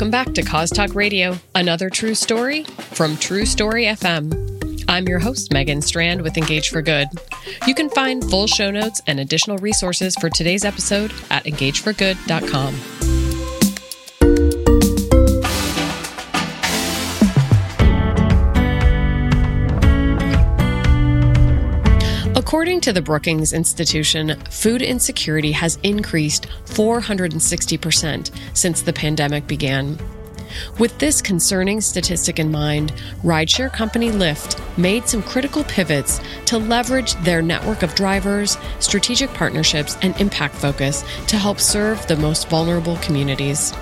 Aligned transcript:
Welcome 0.00 0.10
back 0.12 0.32
to 0.32 0.42
Cause 0.42 0.70
Talk 0.70 0.94
Radio, 0.94 1.36
another 1.54 1.90
true 1.90 2.14
story 2.14 2.64
from 2.64 3.18
True 3.18 3.44
Story 3.44 3.84
FM. 3.84 4.82
I'm 4.88 5.06
your 5.06 5.18
host, 5.18 5.52
Megan 5.52 5.82
Strand 5.82 6.22
with 6.22 6.38
Engage 6.38 6.70
for 6.70 6.80
Good. 6.80 7.08
You 7.66 7.74
can 7.74 7.90
find 7.90 8.24
full 8.24 8.46
show 8.46 8.70
notes 8.70 9.02
and 9.06 9.20
additional 9.20 9.58
resources 9.58 10.16
for 10.16 10.30
today's 10.30 10.64
episode 10.64 11.12
at 11.28 11.44
engageforgood.com. 11.44 12.99
According 22.50 22.80
to 22.80 22.92
the 22.92 23.00
Brookings 23.00 23.52
Institution, 23.52 24.36
food 24.50 24.82
insecurity 24.82 25.52
has 25.52 25.78
increased 25.84 26.48
460% 26.64 28.30
since 28.54 28.82
the 28.82 28.92
pandemic 28.92 29.46
began. 29.46 29.96
With 30.76 30.98
this 30.98 31.22
concerning 31.22 31.80
statistic 31.80 32.40
in 32.40 32.50
mind, 32.50 32.92
rideshare 33.22 33.72
company 33.72 34.10
Lyft 34.10 34.60
made 34.76 35.06
some 35.06 35.22
critical 35.22 35.62
pivots 35.62 36.20
to 36.46 36.58
leverage 36.58 37.14
their 37.22 37.40
network 37.40 37.84
of 37.84 37.94
drivers, 37.94 38.58
strategic 38.80 39.32
partnerships, 39.32 39.96
and 40.02 40.20
impact 40.20 40.56
focus 40.56 41.04
to 41.28 41.36
help 41.36 41.60
serve 41.60 42.04
the 42.08 42.16
most 42.16 42.48
vulnerable 42.48 42.96
communities. 42.96 43.72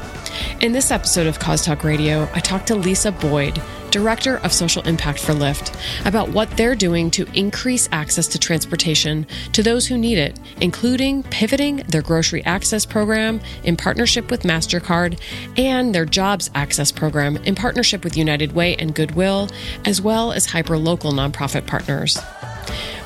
In 0.60 0.73
this 0.73 0.91
episode 0.91 1.27
of 1.27 1.38
Cause 1.38 1.65
Talk 1.65 1.84
Radio, 1.84 2.28
I 2.34 2.41
talked 2.41 2.66
to 2.66 2.74
Lisa 2.74 3.12
Boyd, 3.12 3.62
Director 3.91 4.38
of 4.38 4.52
Social 4.52 4.83
Impact 4.83 5.19
for 5.19 5.33
Lyft, 5.33 5.74
about 6.06 6.30
what 6.30 6.51
they're 6.56 6.74
doing 6.74 7.11
to 7.12 7.27
increase 7.33 7.88
access 7.92 8.27
to 8.28 8.38
transportation 8.38 9.27
to 9.52 9.62
those 9.62 9.87
who 9.87 9.97
need 9.97 10.19
it, 10.19 10.38
including 10.61 11.23
pivoting 11.23 11.77
their 11.88 12.02
grocery 12.02 12.45
access 12.45 12.84
program 12.84 13.41
in 13.64 13.77
partnership 13.77 14.30
with 14.30 14.42
MasterCard 14.42 15.20
and 15.56 15.95
their 15.95 16.05
jobs 16.05 16.50
access 16.55 16.91
program 16.91 17.36
in 17.39 17.55
partnership 17.55 18.05
with 18.05 18.17
United 18.17 18.52
Way 18.52 18.77
and 18.77 18.95
Goodwill, 18.95 19.48
as 19.84 20.02
well 20.02 20.33
as 20.33 20.47
hyperlocal 20.47 21.12
nonprofit 21.12 21.67
partners. 21.67 22.19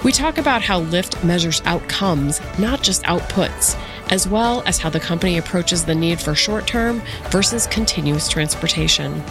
We 0.04 0.10
talk 0.10 0.38
about 0.38 0.62
how 0.62 0.82
Lyft 0.82 1.22
measures 1.22 1.62
outcomes, 1.64 2.40
not 2.58 2.82
just 2.82 3.04
outputs 3.04 3.78
as 4.12 4.28
well 4.28 4.62
as 4.66 4.78
how 4.78 4.90
the 4.90 5.00
company 5.00 5.38
approaches 5.38 5.86
the 5.86 5.94
need 5.94 6.20
for 6.20 6.34
short 6.34 6.66
term 6.66 7.02
versus 7.30 7.66
continuous 7.66 8.28
transportation. 8.28 9.22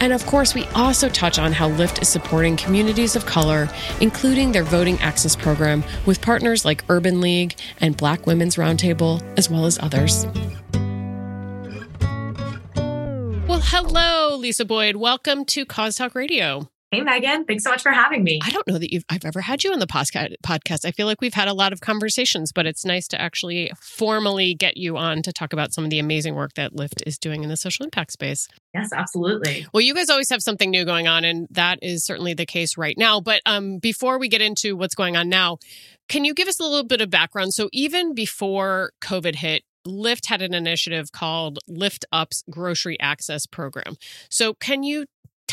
And 0.00 0.12
of 0.12 0.24
course, 0.24 0.54
we 0.54 0.64
also 0.74 1.10
touch 1.10 1.38
on 1.38 1.52
how 1.52 1.68
Lyft 1.68 2.00
is 2.00 2.08
supporting 2.08 2.56
communities 2.56 3.14
of 3.14 3.26
color, 3.26 3.68
including 4.00 4.52
their 4.52 4.64
voting 4.64 4.98
access 5.00 5.36
program 5.36 5.84
with 6.06 6.22
partners 6.22 6.64
like 6.64 6.82
Urban 6.88 7.20
League 7.20 7.56
and 7.80 7.94
Black 7.94 8.26
Women's 8.26 8.56
Roundtable, 8.56 9.22
as 9.36 9.50
well 9.50 9.66
as 9.66 9.78
others. 9.80 10.24
Well, 13.46 13.60
hello, 13.62 14.36
Lisa 14.36 14.64
Boyd. 14.64 14.96
Welcome 14.96 15.44
to 15.46 15.66
Cause 15.66 15.96
Talk 15.96 16.14
Radio. 16.14 16.70
Hey, 16.92 17.00
Megan. 17.00 17.44
Thanks 17.44 17.64
so 17.64 17.70
much 17.70 17.82
for 17.82 17.90
having 17.90 18.22
me. 18.22 18.38
I 18.44 18.50
don't 18.50 18.66
know 18.68 18.78
that 18.78 18.92
you've, 18.92 19.04
I've 19.10 19.24
ever 19.24 19.40
had 19.40 19.64
you 19.64 19.72
on 19.72 19.80
the 19.80 19.88
podcast. 19.88 20.84
I 20.84 20.92
feel 20.92 21.06
like 21.06 21.20
we've 21.20 21.34
had 21.34 21.48
a 21.48 21.52
lot 21.52 21.72
of 21.72 21.80
conversations, 21.80 22.52
but 22.52 22.64
it's 22.64 22.84
nice 22.84 23.08
to 23.08 23.20
actually 23.20 23.72
formally 23.80 24.54
get 24.54 24.76
you 24.76 24.96
on 24.96 25.22
to 25.22 25.32
talk 25.32 25.52
about 25.52 25.74
some 25.74 25.82
of 25.82 25.90
the 25.90 25.98
amazing 25.98 26.36
work 26.36 26.54
that 26.54 26.74
Lyft 26.74 27.02
is 27.04 27.18
doing 27.18 27.42
in 27.42 27.48
the 27.48 27.56
social 27.56 27.84
impact 27.84 28.12
space. 28.12 28.46
Yes, 28.72 28.90
absolutely. 28.92 29.66
Well, 29.74 29.80
you 29.80 29.94
guys 29.94 30.08
always 30.08 30.30
have 30.30 30.42
something 30.42 30.70
new 30.70 30.84
going 30.84 31.08
on, 31.08 31.24
and 31.24 31.48
that 31.50 31.80
is 31.82 32.04
certainly 32.04 32.34
the 32.34 32.46
case 32.46 32.76
right 32.76 32.96
now. 32.96 33.20
But 33.20 33.40
um, 33.46 33.78
before 33.78 34.20
we 34.20 34.28
get 34.28 34.40
into 34.40 34.76
what's 34.76 34.94
going 34.94 35.16
on 35.16 35.28
now, 35.28 35.58
can 36.08 36.24
you 36.24 36.34
give 36.34 36.46
us 36.46 36.60
a 36.60 36.64
little 36.64 36.86
bit 36.86 37.00
of 37.00 37.10
background? 37.10 37.52
So, 37.52 37.68
even 37.72 38.14
before 38.14 38.92
COVID 39.00 39.36
hit, 39.36 39.64
Lyft 39.86 40.26
had 40.26 40.42
an 40.42 40.54
initiative 40.54 41.10
called 41.10 41.58
Lyft 41.68 42.04
Up's 42.12 42.44
Grocery 42.48 42.98
Access 43.00 43.46
Program. 43.46 43.96
So, 44.30 44.54
can 44.54 44.84
you 44.84 45.06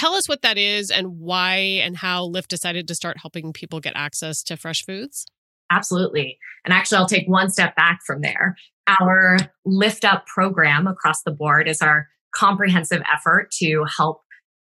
Tell 0.04 0.16
us 0.16 0.28
what 0.28 0.42
that 0.42 0.58
is 0.58 0.92
and 0.92 1.18
why 1.22 1.56
and 1.56 1.96
how 1.96 2.28
Lyft 2.28 2.50
decided 2.50 2.90
to 2.90 2.94
start 2.94 3.16
helping 3.22 3.54
people 3.54 3.80
get 3.80 3.94
access 3.96 4.44
to 4.44 4.58
fresh 4.58 4.84
foods. 4.84 5.26
Absolutely. 5.72 6.38
And 6.66 6.74
actually, 6.74 6.98
I'll 6.98 7.08
take 7.08 7.26
one 7.26 7.50
step 7.50 7.74
back 7.78 8.02
from 8.06 8.20
there. 8.20 8.58
Our 9.00 9.38
Lyft 9.66 10.04
Up 10.04 10.26
program 10.26 10.88
across 10.88 11.24
the 11.24 11.32
board 11.32 11.70
is 11.70 11.82
our 11.82 12.10
comprehensive 12.36 13.02
effort 13.10 13.50
to 13.60 13.86
help 13.96 14.24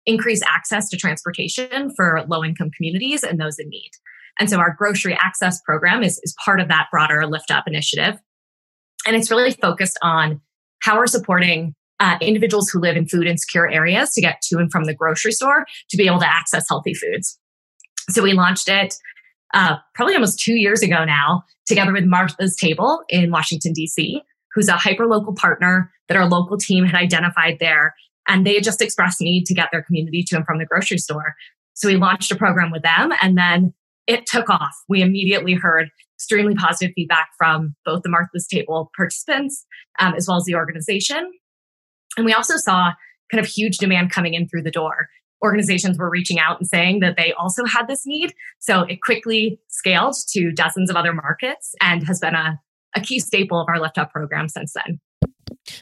increase 0.06 0.41
access 0.47 0.88
to 0.88 0.96
transportation 0.96 1.91
for 1.94 2.23
low 2.29 2.41
income 2.41 2.72
communities 2.73 3.22
and 3.22 3.38
those 3.38 3.59
in 3.59 3.67
need. 3.67 3.91
And 4.40 4.50
so, 4.50 4.56
our 4.56 4.73
grocery 4.73 5.17
access 5.19 5.59
program 5.66 6.02
is, 6.02 6.17
is 6.23 6.34
part 6.46 6.62
of 6.62 6.69
that 6.69 6.88
broader 6.90 7.23
Lyft 7.23 7.52
Up 7.53 7.66
initiative. 7.67 8.16
And 9.06 9.17
it's 9.17 9.29
really 9.29 9.52
focused 9.52 10.00
on 10.02 10.40
how 10.79 10.96
we're 10.96 11.07
supporting 11.07 11.75
uh, 12.00 12.17
individuals 12.22 12.69
who 12.69 12.79
live 12.79 12.97
in 12.97 13.07
food 13.07 13.28
insecure 13.28 13.69
areas 13.69 14.11
to 14.13 14.22
get 14.22 14.41
to 14.41 14.57
and 14.57 14.72
from 14.72 14.85
the 14.85 14.94
grocery 14.94 15.31
store 15.31 15.66
to 15.89 15.97
be 15.97 16.07
able 16.07 16.19
to 16.19 16.31
access 16.31 16.66
healthy 16.69 16.94
foods. 16.94 17.39
So 18.09 18.22
we 18.22 18.33
launched 18.33 18.69
it 18.69 18.95
uh, 19.53 19.78
probably 19.94 20.16
almost 20.16 20.39
two 20.39 20.55
years 20.55 20.81
ago 20.81 21.05
now, 21.05 21.44
together 21.66 21.94
with 21.94 22.05
Martha's 22.05 22.55
Table 22.55 23.03
in 23.09 23.31
Washington, 23.31 23.73
D.C., 23.73 24.22
who's 24.53 24.67
a 24.67 24.73
hyper-local 24.73 25.34
partner 25.34 25.91
that 26.07 26.17
our 26.17 26.28
local 26.28 26.57
team 26.57 26.85
had 26.85 26.95
identified 26.95 27.57
there. 27.59 27.95
And 28.28 28.45
they 28.45 28.55
had 28.55 28.63
just 28.63 28.81
expressed 28.81 29.22
need 29.22 29.45
to 29.45 29.53
get 29.53 29.69
their 29.72 29.84
community 29.84 30.23
to 30.28 30.35
and 30.35 30.45
from 30.45 30.57
the 30.57 30.66
grocery 30.66 30.97
store. 30.97 31.35
So 31.73 31.88
we 31.88 31.95
launched 31.95 32.31
a 32.31 32.35
program 32.35 32.72
with 32.72 32.84
them 32.84 33.11
and 33.22 33.38
then 33.38 33.73
it 34.07 34.25
took 34.25 34.50
off. 34.50 34.73
We 34.88 35.01
immediately 35.01 35.53
heard 35.53 35.89
extremely 36.16 36.55
positive 36.55 36.94
feedback 36.95 37.29
from 37.38 37.75
both 37.85 38.03
the 38.03 38.09
Martha's 38.09 38.47
Table 38.47 38.91
participants 38.95 39.66
um, 40.00 40.13
as 40.16 40.28
well 40.28 40.38
as 40.38 40.45
the 40.45 40.55
organization. 40.55 41.31
And 42.18 42.26
we 42.26 42.34
also 42.34 42.58
saw 42.58 42.94
kind 43.31 43.44
of 43.44 43.50
huge 43.50 43.78
demand 43.78 44.12
coming 44.12 44.34
in 44.34 44.48
through 44.48 44.64
the 44.64 44.72
door. 44.72 45.08
Organizations 45.44 45.98
were 45.98 46.09
reaching 46.09 46.40
out 46.40 46.59
and 46.59 46.68
saying 46.68 47.00
that 47.02 47.18
they 47.18 47.34
also 47.34 47.66
had 47.66 47.88
this 47.88 48.06
need. 48.06 48.34
So 48.59 48.81
it 48.81 49.02
quickly 49.02 49.59
scaled 49.68 50.16
to 50.30 50.52
dozens 50.52 50.90
of 50.90 50.96
other 50.96 51.14
markets 51.14 51.76
and 51.81 52.06
has 52.08 52.20
been 52.20 52.36
a, 52.36 52.59
a 52.96 53.02
key 53.02 53.20
staple 53.20 53.59
of 53.59 53.68
our 53.68 53.78
Lyft 53.78 53.98
Up 53.98 54.12
program 54.12 54.48
since 54.48 54.74
then. 54.74 55.00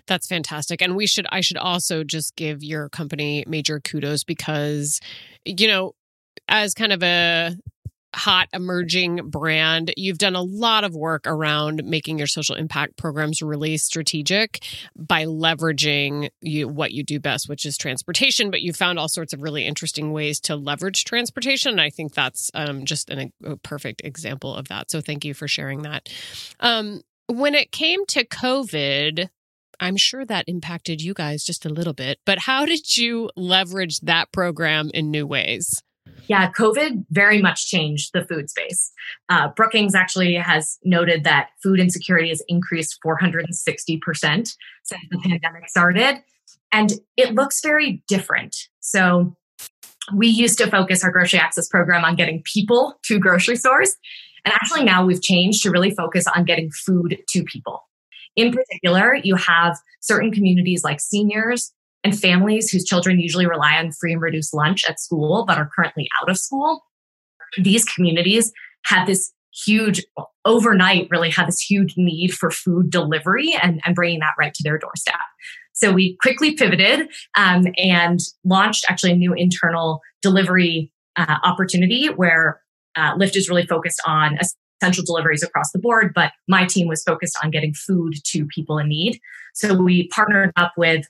That's 0.07 0.27
fantastic. 0.27 0.81
And 0.81 0.95
we 0.95 1.07
should, 1.07 1.27
I 1.31 1.41
should 1.41 1.57
also 1.57 2.03
just 2.03 2.35
give 2.35 2.63
your 2.63 2.89
company 2.89 3.43
major 3.47 3.79
kudos 3.79 4.23
because, 4.23 4.99
you 5.45 5.67
know, 5.67 5.93
as 6.47 6.73
kind 6.73 6.91
of 6.91 7.03
a 7.03 7.55
hot 8.15 8.47
emerging 8.53 9.29
brand. 9.29 9.93
You've 9.97 10.17
done 10.17 10.35
a 10.35 10.41
lot 10.41 10.83
of 10.83 10.95
work 10.95 11.25
around 11.25 11.83
making 11.83 12.17
your 12.17 12.27
social 12.27 12.55
impact 12.55 12.97
programs 12.97 13.41
really 13.41 13.77
strategic 13.77 14.63
by 14.95 15.25
leveraging 15.25 16.29
you, 16.41 16.67
what 16.67 16.91
you 16.91 17.03
do 17.03 17.19
best, 17.19 17.49
which 17.49 17.65
is 17.65 17.77
transportation. 17.77 18.51
But 18.51 18.61
you 18.61 18.73
found 18.73 18.99
all 18.99 19.09
sorts 19.09 19.33
of 19.33 19.41
really 19.41 19.65
interesting 19.65 20.11
ways 20.11 20.39
to 20.41 20.55
leverage 20.55 21.05
transportation. 21.05 21.71
And 21.71 21.81
I 21.81 21.89
think 21.89 22.13
that's 22.13 22.51
um, 22.53 22.85
just 22.85 23.09
an, 23.09 23.31
a 23.43 23.57
perfect 23.57 24.01
example 24.03 24.55
of 24.55 24.67
that. 24.67 24.91
So 24.91 25.01
thank 25.01 25.25
you 25.25 25.33
for 25.33 25.47
sharing 25.47 25.81
that. 25.83 26.09
Um, 26.59 27.01
when 27.27 27.55
it 27.55 27.71
came 27.71 28.05
to 28.07 28.25
COVID, 28.25 29.29
I'm 29.79 29.97
sure 29.97 30.25
that 30.25 30.45
impacted 30.47 31.01
you 31.01 31.13
guys 31.13 31.43
just 31.43 31.65
a 31.65 31.69
little 31.69 31.93
bit, 31.93 32.19
but 32.25 32.39
how 32.39 32.65
did 32.65 32.95
you 32.95 33.29
leverage 33.35 33.99
that 34.01 34.31
program 34.31 34.91
in 34.93 35.09
new 35.09 35.25
ways? 35.25 35.81
Yeah, 36.27 36.51
COVID 36.51 37.05
very 37.11 37.41
much 37.41 37.67
changed 37.67 38.11
the 38.13 38.23
food 38.25 38.49
space. 38.49 38.91
Uh, 39.29 39.49
Brookings 39.49 39.95
actually 39.95 40.35
has 40.35 40.77
noted 40.83 41.23
that 41.23 41.49
food 41.61 41.79
insecurity 41.79 42.29
has 42.29 42.41
increased 42.47 42.99
460% 43.05 43.43
since 44.23 44.55
the 44.85 45.19
pandemic 45.23 45.69
started. 45.69 46.23
And 46.71 46.93
it 47.17 47.35
looks 47.35 47.61
very 47.61 48.03
different. 48.07 48.55
So 48.79 49.35
we 50.13 50.27
used 50.27 50.57
to 50.57 50.69
focus 50.69 51.03
our 51.03 51.11
grocery 51.11 51.39
access 51.39 51.67
program 51.67 52.03
on 52.03 52.15
getting 52.15 52.41
people 52.43 52.99
to 53.05 53.19
grocery 53.19 53.55
stores. 53.55 53.95
And 54.45 54.53
actually, 54.53 54.83
now 54.83 55.05
we've 55.05 55.21
changed 55.21 55.63
to 55.63 55.71
really 55.71 55.91
focus 55.91 56.25
on 56.27 56.43
getting 56.43 56.69
food 56.71 57.17
to 57.29 57.43
people. 57.43 57.81
In 58.35 58.51
particular, 58.51 59.15
you 59.23 59.35
have 59.35 59.77
certain 60.01 60.31
communities 60.31 60.83
like 60.83 60.99
seniors 60.99 61.71
and 62.03 62.17
families 62.17 62.69
whose 62.69 62.83
children 62.83 63.19
usually 63.19 63.45
rely 63.45 63.77
on 63.77 63.91
free 63.91 64.13
and 64.13 64.21
reduced 64.21 64.53
lunch 64.53 64.83
at 64.87 64.99
school 64.99 65.45
but 65.47 65.57
are 65.57 65.69
currently 65.75 66.07
out 66.21 66.29
of 66.29 66.37
school. 66.37 66.83
These 67.57 67.85
communities 67.85 68.51
have 68.85 69.07
this 69.07 69.31
huge, 69.65 70.03
overnight 70.45 71.07
really 71.11 71.29
had 71.29 71.47
this 71.47 71.59
huge 71.59 71.93
need 71.95 72.33
for 72.33 72.49
food 72.49 72.89
delivery 72.89 73.53
and, 73.61 73.81
and 73.85 73.95
bringing 73.95 74.19
that 74.19 74.33
right 74.37 74.53
to 74.53 74.63
their 74.63 74.77
doorstep. 74.77 75.15
So 75.73 75.91
we 75.91 76.17
quickly 76.21 76.53
pivoted 76.55 77.09
um, 77.37 77.67
and 77.77 78.19
launched 78.43 78.85
actually 78.89 79.11
a 79.11 79.15
new 79.15 79.33
internal 79.33 80.01
delivery 80.21 80.91
uh, 81.15 81.37
opportunity 81.43 82.07
where 82.07 82.61
uh, 82.95 83.15
Lyft 83.15 83.35
is 83.35 83.49
really 83.49 83.65
focused 83.65 84.01
on 84.05 84.37
essential 84.81 85.03
deliveries 85.03 85.43
across 85.43 85.71
the 85.71 85.79
board, 85.79 86.11
but 86.13 86.31
my 86.47 86.65
team 86.65 86.87
was 86.87 87.03
focused 87.03 87.37
on 87.43 87.51
getting 87.51 87.73
food 87.73 88.13
to 88.25 88.45
people 88.47 88.77
in 88.77 88.87
need. 88.87 89.19
So 89.53 89.75
we 89.75 90.07
partnered 90.09 90.51
up 90.55 90.73
with 90.77 91.05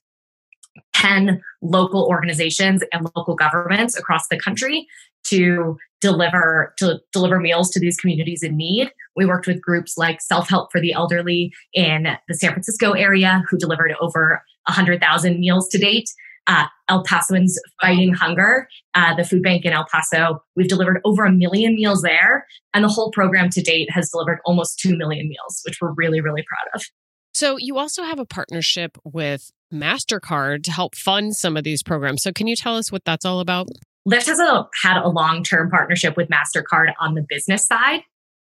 10 1.03 1.41
local 1.61 2.05
organizations 2.05 2.81
and 2.93 3.07
local 3.15 3.35
governments 3.35 3.97
across 3.97 4.27
the 4.29 4.39
country 4.39 4.87
to 5.25 5.77
deliver 6.01 6.73
to 6.77 6.99
deliver 7.11 7.39
meals 7.39 7.69
to 7.71 7.79
these 7.79 7.97
communities 7.97 8.43
in 8.43 8.55
need. 8.57 8.91
We 9.15 9.25
worked 9.25 9.47
with 9.47 9.61
groups 9.61 9.97
like 9.97 10.21
Self 10.21 10.49
Help 10.49 10.71
for 10.71 10.79
the 10.79 10.93
Elderly 10.93 11.51
in 11.73 12.07
the 12.27 12.35
San 12.35 12.51
Francisco 12.51 12.91
area 12.91 13.43
who 13.49 13.57
delivered 13.57 13.93
over 14.01 14.41
100,000 14.67 15.39
meals 15.39 15.67
to 15.69 15.77
date. 15.77 16.09
Uh, 16.45 16.65
El 16.89 17.05
Pasoans 17.05 17.53
Fighting 17.81 18.13
Hunger, 18.13 18.67
uh, 18.95 19.15
the 19.15 19.23
food 19.23 19.41
bank 19.43 19.63
in 19.63 19.71
El 19.71 19.85
Paso. 19.89 20.43
We've 20.57 20.67
delivered 20.67 20.99
over 21.05 21.23
a 21.23 21.31
million 21.31 21.73
meals 21.73 22.01
there. 22.01 22.45
And 22.73 22.83
the 22.83 22.89
whole 22.89 23.11
program 23.11 23.49
to 23.51 23.61
date 23.61 23.89
has 23.91 24.09
delivered 24.09 24.39
almost 24.43 24.77
2 24.79 24.97
million 24.97 25.29
meals, 25.29 25.61
which 25.65 25.77
we're 25.81 25.93
really, 25.93 26.19
really 26.19 26.43
proud 26.45 26.67
of. 26.75 26.83
So, 27.33 27.57
you 27.57 27.77
also 27.77 28.03
have 28.03 28.19
a 28.19 28.25
partnership 28.25 28.97
with 29.03 29.51
MasterCard 29.73 30.63
to 30.63 30.71
help 30.71 30.95
fund 30.95 31.35
some 31.35 31.57
of 31.57 31.63
these 31.63 31.83
programs. 31.83 32.23
So, 32.23 32.31
can 32.31 32.47
you 32.47 32.55
tell 32.55 32.77
us 32.77 32.91
what 32.91 33.03
that's 33.05 33.25
all 33.25 33.39
about? 33.39 33.67
Lyft 34.07 34.27
has 34.27 34.39
a, 34.39 34.67
had 34.83 34.97
a 34.97 35.07
long 35.07 35.43
term 35.43 35.69
partnership 35.69 36.17
with 36.17 36.29
MasterCard 36.29 36.93
on 36.99 37.13
the 37.13 37.25
business 37.27 37.65
side. 37.65 38.01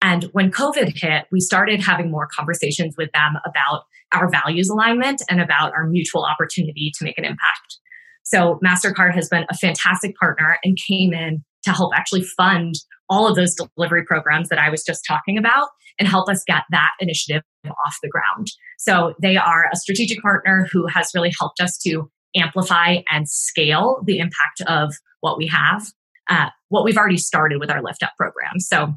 And 0.01 0.25
when 0.33 0.51
COVID 0.53 0.97
hit, 0.97 1.25
we 1.33 1.41
started 1.41 1.83
having 1.83 2.11
more 2.11 2.29
conversations 2.33 2.95
with 2.97 3.11
them 3.13 3.35
about 3.45 3.83
our 4.13 4.31
values 4.31 4.69
alignment 4.69 5.23
and 5.29 5.41
about 5.41 5.73
our 5.73 5.87
mutual 5.87 6.25
opportunity 6.25 6.93
to 6.95 7.05
make 7.05 7.19
an 7.19 7.25
impact. 7.25 7.79
So 8.23 8.61
MasterCard 8.65 9.15
has 9.15 9.29
been 9.29 9.45
a 9.51 9.57
fantastic 9.57 10.15
partner 10.17 10.59
and 10.63 10.79
came 10.87 11.13
in 11.13 11.45
to 11.65 11.73
help 11.73 11.93
actually 11.97 12.23
fund 12.23 12.75
all 13.11 13.27
of 13.27 13.37
those 13.37 13.55
delivery 13.55 14.05
programs 14.05 14.51
that 14.51 14.59
I 14.59 14.71
was 14.71 14.85
just 14.85 15.05
talking 15.07 15.39
about 15.39 15.69
and 15.99 16.09
help 16.09 16.29
us 16.29 16.43
get 16.47 16.63
that 16.71 16.91
initiative 17.01 17.43
off 17.67 17.97
the 18.03 18.09
ground. 18.09 18.49
So 18.79 19.15
they 19.21 19.37
are 19.37 19.67
a 19.73 19.77
strategic 19.77 20.21
partner 20.23 20.69
who 20.73 20.87
has 20.87 21.11
really 21.15 21.33
helped 21.39 21.61
us 21.61 21.77
to 21.87 22.11
amplify 22.37 22.99
and 23.11 23.29
scale 23.29 24.03
the 24.05 24.19
impact 24.19 24.61
of 24.67 24.95
what 25.21 25.39
we 25.39 25.47
have, 25.49 25.87
uh, 26.29 26.51
what 26.69 26.85
we've 26.85 26.97
already 26.97 27.17
started 27.17 27.59
with 27.59 27.71
our 27.71 27.81
Lyft 27.81 28.03
Up 28.03 28.13
program. 28.17 28.61
So 28.61 28.95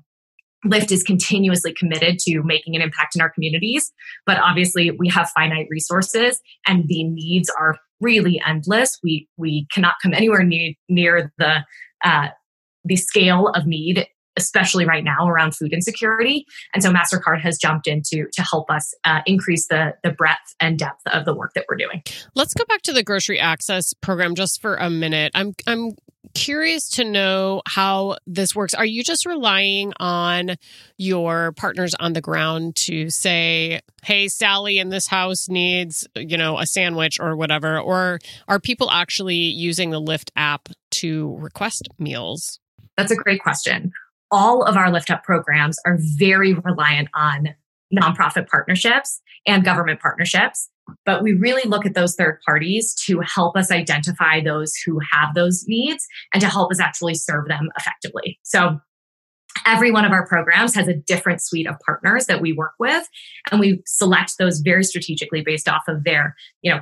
Lyft 0.65 0.92
is 0.92 1.01
continuously 1.01 1.74
committed 1.74 2.19
to 2.19 2.44
making 2.44 2.75
an 2.75 2.81
impact 2.81 3.15
in 3.15 3.21
our 3.21 3.31
communities, 3.31 3.92
but 4.25 4.38
obviously 4.38 4.92
we 4.92 5.07
have 5.09 5.30
finite 5.30 5.68
resources 5.69 6.39
and 6.68 6.83
the 6.88 7.03
needs 7.03 7.50
are 7.59 7.77
really 8.00 8.42
endless. 8.45 9.00
We 9.03 9.27
we 9.38 9.68
cannot 9.74 9.95
come 10.03 10.13
anywhere 10.13 10.44
near 10.44 10.74
near 10.88 11.31
the 11.38 11.65
uh, 12.03 12.27
the 12.83 12.95
scale 12.95 13.48
of 13.50 13.65
need, 13.65 14.07
especially 14.41 14.85
right 14.85 15.03
now 15.03 15.27
around 15.27 15.55
food 15.55 15.73
insecurity. 15.73 16.45
And 16.73 16.83
so 16.83 16.91
Mastercard 16.91 17.41
has 17.41 17.57
jumped 17.57 17.88
in 17.88 18.01
to 18.07 18.27
to 18.33 18.41
help 18.41 18.69
us 18.69 18.93
uh, 19.05 19.21
increase 19.25 19.67
the 19.67 19.93
the 20.03 20.11
breadth 20.11 20.55
and 20.59 20.77
depth 20.77 21.01
of 21.07 21.25
the 21.25 21.33
work 21.33 21.53
that 21.55 21.65
we're 21.69 21.77
doing. 21.77 22.03
Let's 22.35 22.53
go 22.53 22.65
back 22.65 22.81
to 22.83 22.93
the 22.93 23.03
grocery 23.03 23.39
access 23.39 23.93
program 23.93 24.35
just 24.35 24.61
for 24.61 24.75
a 24.75 24.89
minute. 24.89 25.31
I'm 25.35 25.53
I'm 25.67 25.91
curious 26.33 26.89
to 26.91 27.03
know 27.03 27.61
how 27.67 28.17
this 28.25 28.55
works. 28.55 28.73
Are 28.73 28.85
you 28.85 29.03
just 29.03 29.25
relying 29.25 29.93
on 29.99 30.55
your 30.97 31.51
partners 31.53 31.93
on 31.99 32.13
the 32.13 32.21
ground 32.21 32.75
to 32.88 33.09
say, 33.09 33.81
"Hey, 34.03 34.27
Sally 34.27 34.77
in 34.77 34.89
this 34.89 35.07
house 35.07 35.49
needs, 35.49 36.07
you 36.15 36.38
know, 36.38 36.59
a 36.59 36.65
sandwich 36.65 37.19
or 37.19 37.35
whatever," 37.35 37.79
or 37.79 38.19
are 38.47 38.59
people 38.59 38.91
actually 38.91 39.35
using 39.35 39.89
the 39.89 40.01
Lyft 40.01 40.29
app 40.35 40.69
to 40.91 41.35
request 41.39 41.88
meals? 41.97 42.59
That's 42.97 43.11
a 43.11 43.15
great 43.15 43.41
question. 43.41 43.91
All 44.31 44.63
of 44.63 44.77
our 44.77 44.89
Lyft 44.89 45.11
Up 45.11 45.23
programs 45.23 45.77
are 45.85 45.97
very 46.17 46.53
reliant 46.53 47.09
on 47.13 47.49
nonprofit 47.93 48.47
partnerships 48.47 49.21
and 49.45 49.65
government 49.65 49.99
partnerships. 49.99 50.69
But 51.05 51.23
we 51.23 51.33
really 51.33 51.67
look 51.69 51.85
at 51.85 51.93
those 51.93 52.15
third 52.15 52.39
parties 52.45 52.93
to 53.05 53.19
help 53.21 53.55
us 53.55 53.71
identify 53.71 54.41
those 54.41 54.73
who 54.85 54.99
have 55.11 55.35
those 55.35 55.65
needs 55.67 56.05
and 56.33 56.41
to 56.41 56.47
help 56.47 56.71
us 56.71 56.79
actually 56.79 57.15
serve 57.15 57.47
them 57.47 57.69
effectively. 57.77 58.39
So 58.43 58.79
every 59.65 59.91
one 59.91 60.05
of 60.05 60.11
our 60.11 60.25
programs 60.27 60.75
has 60.75 60.87
a 60.87 60.93
different 60.93 61.41
suite 61.41 61.67
of 61.67 61.75
partners 61.85 62.25
that 62.25 62.41
we 62.41 62.53
work 62.53 62.73
with 62.79 63.07
and 63.51 63.59
we 63.59 63.81
select 63.85 64.33
those 64.39 64.59
very 64.59 64.83
strategically 64.83 65.41
based 65.41 65.67
off 65.67 65.83
of 65.87 66.03
their 66.03 66.35
you 66.61 66.71
know 66.73 66.81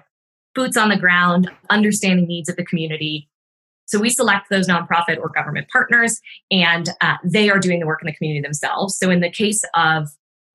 boots 0.55 0.77
on 0.77 0.89
the 0.89 0.97
ground 0.97 1.49
understanding 1.69 2.27
needs 2.27 2.49
of 2.49 2.55
the 2.55 2.65
community 2.65 3.28
so 3.89 3.99
we 3.99 4.09
select 4.09 4.47
those 4.49 4.67
nonprofit 4.67 5.17
or 5.17 5.29
government 5.29 5.67
partners 5.71 6.19
and 6.51 6.89
uh, 7.01 7.15
they 7.23 7.49
are 7.49 7.59
doing 7.59 7.79
the 7.79 7.85
work 7.85 8.01
in 8.01 8.05
the 8.05 8.15
community 8.15 8.41
themselves 8.41 8.97
so 8.97 9.09
in 9.09 9.19
the 9.19 9.31
case 9.31 9.63
of 9.75 10.07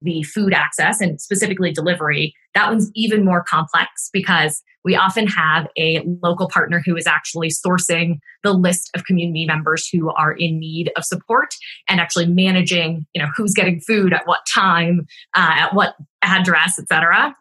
the 0.04 0.22
food 0.22 0.52
access 0.52 1.00
and 1.00 1.20
specifically 1.20 1.72
delivery, 1.72 2.34
that 2.54 2.68
one's 2.68 2.90
even 2.94 3.24
more 3.24 3.42
complex 3.42 4.10
because 4.12 4.62
we 4.84 4.94
often 4.94 5.26
have 5.26 5.66
a 5.78 6.04
local 6.22 6.48
partner 6.48 6.82
who 6.84 6.94
is 6.94 7.06
actually 7.06 7.48
sourcing 7.48 8.18
the 8.42 8.52
list 8.52 8.90
of 8.94 9.04
community 9.04 9.46
members 9.46 9.88
who 9.88 10.10
are 10.12 10.32
in 10.32 10.58
need 10.58 10.92
of 10.96 11.04
support 11.04 11.54
and 11.88 12.00
actually 12.00 12.26
managing, 12.26 13.06
you 13.14 13.22
know, 13.22 13.28
who's 13.34 13.54
getting 13.54 13.80
food 13.80 14.12
at 14.12 14.26
what 14.26 14.40
time, 14.52 15.06
uh, 15.34 15.52
at 15.54 15.74
what 15.74 15.94
address, 16.22 16.78
etc. 16.78 17.34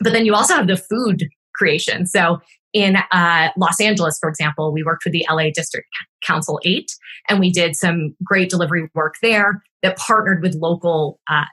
But 0.00 0.12
then 0.12 0.26
you 0.26 0.34
also 0.34 0.54
have 0.54 0.66
the 0.66 0.76
food 0.76 1.26
creation. 1.54 2.06
So 2.06 2.40
in 2.72 2.96
uh, 2.96 3.48
Los 3.56 3.80
Angeles, 3.80 4.18
for 4.18 4.28
example, 4.28 4.72
we 4.72 4.82
worked 4.82 5.04
with 5.04 5.12
the 5.12 5.26
LA 5.30 5.50
District 5.54 5.86
Council 6.24 6.60
8 6.64 6.90
and 7.28 7.40
we 7.40 7.50
did 7.50 7.76
some 7.76 8.14
great 8.22 8.50
delivery 8.50 8.88
work 8.94 9.14
there 9.22 9.62
that 9.82 9.96
partnered 9.96 10.42
with 10.42 10.54
local 10.54 11.20
uh, 11.30 11.44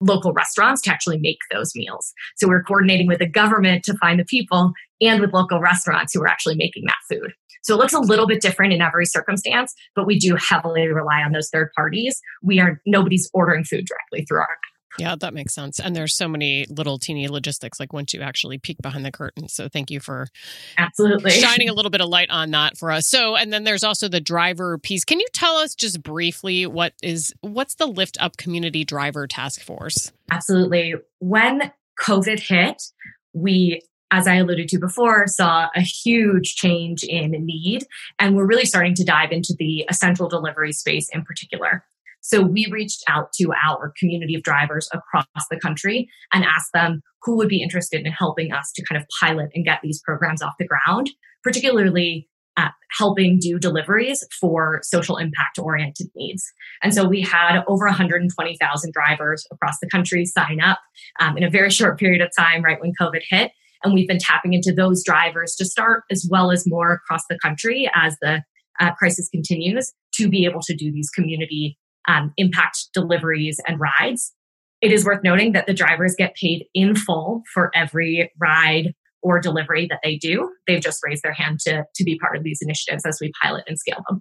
local 0.00 0.32
restaurants 0.32 0.82
to 0.82 0.90
actually 0.90 1.18
make 1.18 1.38
those 1.52 1.72
meals. 1.76 2.12
So 2.36 2.48
we're 2.48 2.62
coordinating 2.62 3.06
with 3.06 3.20
the 3.20 3.28
government 3.28 3.84
to 3.84 3.96
find 3.98 4.18
the 4.18 4.24
people 4.24 4.72
and 5.00 5.20
with 5.20 5.32
local 5.32 5.60
restaurants 5.60 6.12
who 6.12 6.22
are 6.22 6.28
actually 6.28 6.56
making 6.56 6.84
that 6.86 6.96
food. 7.08 7.32
So 7.62 7.74
it 7.74 7.78
looks 7.78 7.92
a 7.92 8.00
little 8.00 8.26
bit 8.26 8.42
different 8.42 8.72
in 8.72 8.82
every 8.82 9.06
circumstance, 9.06 9.72
but 9.94 10.06
we 10.06 10.18
do 10.18 10.36
heavily 10.36 10.88
rely 10.88 11.22
on 11.22 11.30
those 11.30 11.48
third 11.50 11.70
parties. 11.76 12.20
We 12.42 12.58
are 12.58 12.80
nobody's 12.84 13.30
ordering 13.32 13.62
food 13.62 13.86
directly 13.86 14.24
through 14.26 14.40
our 14.40 14.56
yeah, 14.98 15.16
that 15.20 15.34
makes 15.34 15.54
sense. 15.54 15.80
And 15.80 15.94
there's 15.94 16.16
so 16.16 16.28
many 16.28 16.66
little 16.68 16.98
teeny 16.98 17.28
logistics, 17.28 17.80
like 17.80 17.92
once 17.92 18.12
you 18.12 18.20
actually 18.20 18.58
peek 18.58 18.78
behind 18.80 19.04
the 19.04 19.12
curtain. 19.12 19.48
So 19.48 19.68
thank 19.68 19.90
you 19.90 20.00
for 20.00 20.28
absolutely 20.78 21.32
shining 21.32 21.68
a 21.68 21.72
little 21.74 21.90
bit 21.90 22.00
of 22.00 22.08
light 22.08 22.30
on 22.30 22.50
that 22.52 22.76
for 22.76 22.90
us. 22.90 23.08
So, 23.08 23.36
and 23.36 23.52
then 23.52 23.64
there's 23.64 23.84
also 23.84 24.08
the 24.08 24.20
driver 24.20 24.78
piece. 24.78 25.04
Can 25.04 25.20
you 25.20 25.26
tell 25.32 25.56
us 25.56 25.74
just 25.74 26.02
briefly 26.02 26.66
what 26.66 26.92
is 27.02 27.32
what's 27.40 27.76
the 27.76 27.86
Lyft 27.86 28.16
Up 28.20 28.36
Community 28.36 28.84
Driver 28.84 29.26
Task 29.26 29.60
Force? 29.62 30.12
Absolutely. 30.30 30.94
When 31.20 31.72
COVID 31.98 32.40
hit, 32.40 32.82
we 33.32 33.82
as 34.12 34.26
I 34.26 34.36
alluded 34.36 34.68
to 34.68 34.78
before, 34.78 35.26
saw 35.26 35.68
a 35.74 35.80
huge 35.80 36.54
change 36.54 37.02
in 37.02 37.30
need. 37.30 37.86
And 38.18 38.36
we're 38.36 38.46
really 38.46 38.66
starting 38.66 38.94
to 38.96 39.04
dive 39.04 39.32
into 39.32 39.54
the 39.58 39.86
essential 39.88 40.28
delivery 40.28 40.72
space 40.72 41.08
in 41.12 41.24
particular. 41.24 41.82
So 42.22 42.40
we 42.40 42.68
reached 42.70 43.02
out 43.08 43.32
to 43.34 43.52
our 43.52 43.92
community 43.98 44.34
of 44.34 44.42
drivers 44.42 44.88
across 44.92 45.26
the 45.50 45.58
country 45.58 46.08
and 46.32 46.44
asked 46.44 46.70
them 46.72 47.02
who 47.22 47.36
would 47.36 47.48
be 47.48 47.62
interested 47.62 48.04
in 48.04 48.12
helping 48.12 48.52
us 48.52 48.72
to 48.74 48.84
kind 48.84 49.00
of 49.00 49.06
pilot 49.20 49.50
and 49.54 49.64
get 49.64 49.80
these 49.82 50.00
programs 50.00 50.40
off 50.40 50.54
the 50.58 50.66
ground, 50.66 51.10
particularly 51.42 52.28
uh, 52.56 52.68
helping 52.96 53.38
do 53.40 53.58
deliveries 53.58 54.24
for 54.40 54.80
social 54.82 55.16
impact 55.16 55.58
oriented 55.58 56.08
needs. 56.14 56.44
And 56.82 56.94
so 56.94 57.08
we 57.08 57.22
had 57.22 57.62
over 57.66 57.86
120,000 57.86 58.92
drivers 58.92 59.46
across 59.50 59.78
the 59.80 59.88
country 59.88 60.24
sign 60.24 60.60
up 60.60 60.78
um, 61.18 61.36
in 61.36 61.44
a 61.44 61.50
very 61.50 61.70
short 61.70 61.98
period 61.98 62.20
of 62.20 62.30
time, 62.38 62.62
right 62.62 62.80
when 62.80 62.92
COVID 63.00 63.22
hit. 63.28 63.52
And 63.82 63.94
we've 63.94 64.06
been 64.06 64.18
tapping 64.18 64.52
into 64.52 64.72
those 64.72 65.02
drivers 65.04 65.54
to 65.56 65.64
start, 65.64 66.04
as 66.10 66.28
well 66.30 66.52
as 66.52 66.66
more 66.66 66.92
across 66.92 67.22
the 67.28 67.38
country 67.38 67.90
as 67.94 68.16
the 68.20 68.42
uh, 68.78 68.92
crisis 68.92 69.28
continues, 69.28 69.92
to 70.14 70.28
be 70.28 70.44
able 70.44 70.60
to 70.62 70.74
do 70.74 70.92
these 70.92 71.10
community 71.10 71.78
um, 72.08 72.32
impact 72.36 72.88
deliveries 72.94 73.60
and 73.66 73.80
rides. 73.80 74.32
It 74.80 74.92
is 74.92 75.04
worth 75.04 75.22
noting 75.22 75.52
that 75.52 75.66
the 75.66 75.74
drivers 75.74 76.14
get 76.16 76.34
paid 76.34 76.66
in 76.74 76.96
full 76.96 77.42
for 77.54 77.70
every 77.74 78.32
ride 78.40 78.94
or 79.22 79.38
delivery 79.38 79.86
that 79.88 80.00
they 80.02 80.16
do. 80.16 80.50
They've 80.66 80.82
just 80.82 81.00
raised 81.04 81.22
their 81.22 81.32
hand 81.32 81.60
to, 81.60 81.84
to 81.94 82.04
be 82.04 82.18
part 82.18 82.36
of 82.36 82.42
these 82.42 82.58
initiatives 82.60 83.06
as 83.06 83.18
we 83.20 83.30
pilot 83.40 83.64
and 83.68 83.78
scale 83.78 84.02
them. 84.08 84.20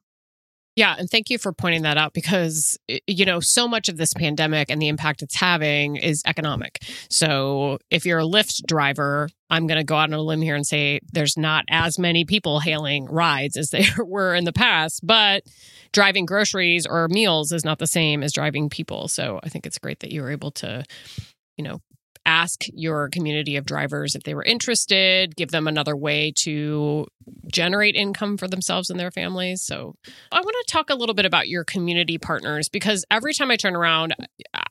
Yeah, 0.75 0.95
and 0.97 1.09
thank 1.09 1.29
you 1.29 1.37
for 1.37 1.51
pointing 1.51 1.81
that 1.81 1.97
out 1.97 2.13
because 2.13 2.77
you 3.05 3.25
know 3.25 3.39
so 3.41 3.67
much 3.67 3.89
of 3.89 3.97
this 3.97 4.13
pandemic 4.13 4.69
and 4.69 4.81
the 4.81 4.87
impact 4.87 5.21
it's 5.21 5.35
having 5.35 5.97
is 5.97 6.21
economic. 6.25 6.79
So 7.09 7.79
if 7.89 8.05
you're 8.05 8.19
a 8.19 8.25
Lyft 8.25 8.65
driver, 8.67 9.27
I'm 9.49 9.67
going 9.67 9.79
to 9.79 9.83
go 9.83 9.95
out 9.95 10.09
on 10.09 10.13
a 10.13 10.21
limb 10.21 10.41
here 10.41 10.55
and 10.55 10.65
say 10.65 11.01
there's 11.11 11.35
not 11.35 11.65
as 11.69 11.99
many 11.99 12.23
people 12.23 12.61
hailing 12.61 13.05
rides 13.05 13.57
as 13.57 13.69
there 13.71 14.05
were 14.05 14.33
in 14.33 14.45
the 14.45 14.53
past, 14.53 15.01
but 15.03 15.43
driving 15.91 16.25
groceries 16.25 16.85
or 16.85 17.09
meals 17.09 17.51
is 17.51 17.65
not 17.65 17.79
the 17.79 17.87
same 17.87 18.23
as 18.23 18.31
driving 18.31 18.69
people. 18.69 19.09
So 19.09 19.41
I 19.43 19.49
think 19.49 19.65
it's 19.65 19.77
great 19.77 19.99
that 19.99 20.11
you 20.11 20.21
were 20.21 20.31
able 20.31 20.51
to 20.51 20.85
you 21.57 21.65
know 21.65 21.81
ask 22.25 22.65
your 22.73 23.09
community 23.09 23.55
of 23.55 23.65
drivers 23.65 24.15
if 24.15 24.23
they 24.23 24.33
were 24.33 24.43
interested, 24.43 25.35
give 25.35 25.51
them 25.51 25.67
another 25.67 25.95
way 25.95 26.31
to 26.43 27.07
generate 27.51 27.95
income 27.95 28.37
for 28.37 28.47
themselves 28.47 28.89
and 28.89 28.99
their 28.99 29.11
families. 29.11 29.61
So, 29.61 29.95
I 30.31 30.41
want 30.41 30.55
to 30.65 30.71
talk 30.71 30.89
a 30.89 30.95
little 30.95 31.15
bit 31.15 31.25
about 31.25 31.47
your 31.47 31.63
community 31.63 32.17
partners 32.17 32.69
because 32.69 33.05
every 33.11 33.33
time 33.33 33.51
I 33.51 33.57
turn 33.57 33.75
around, 33.75 34.15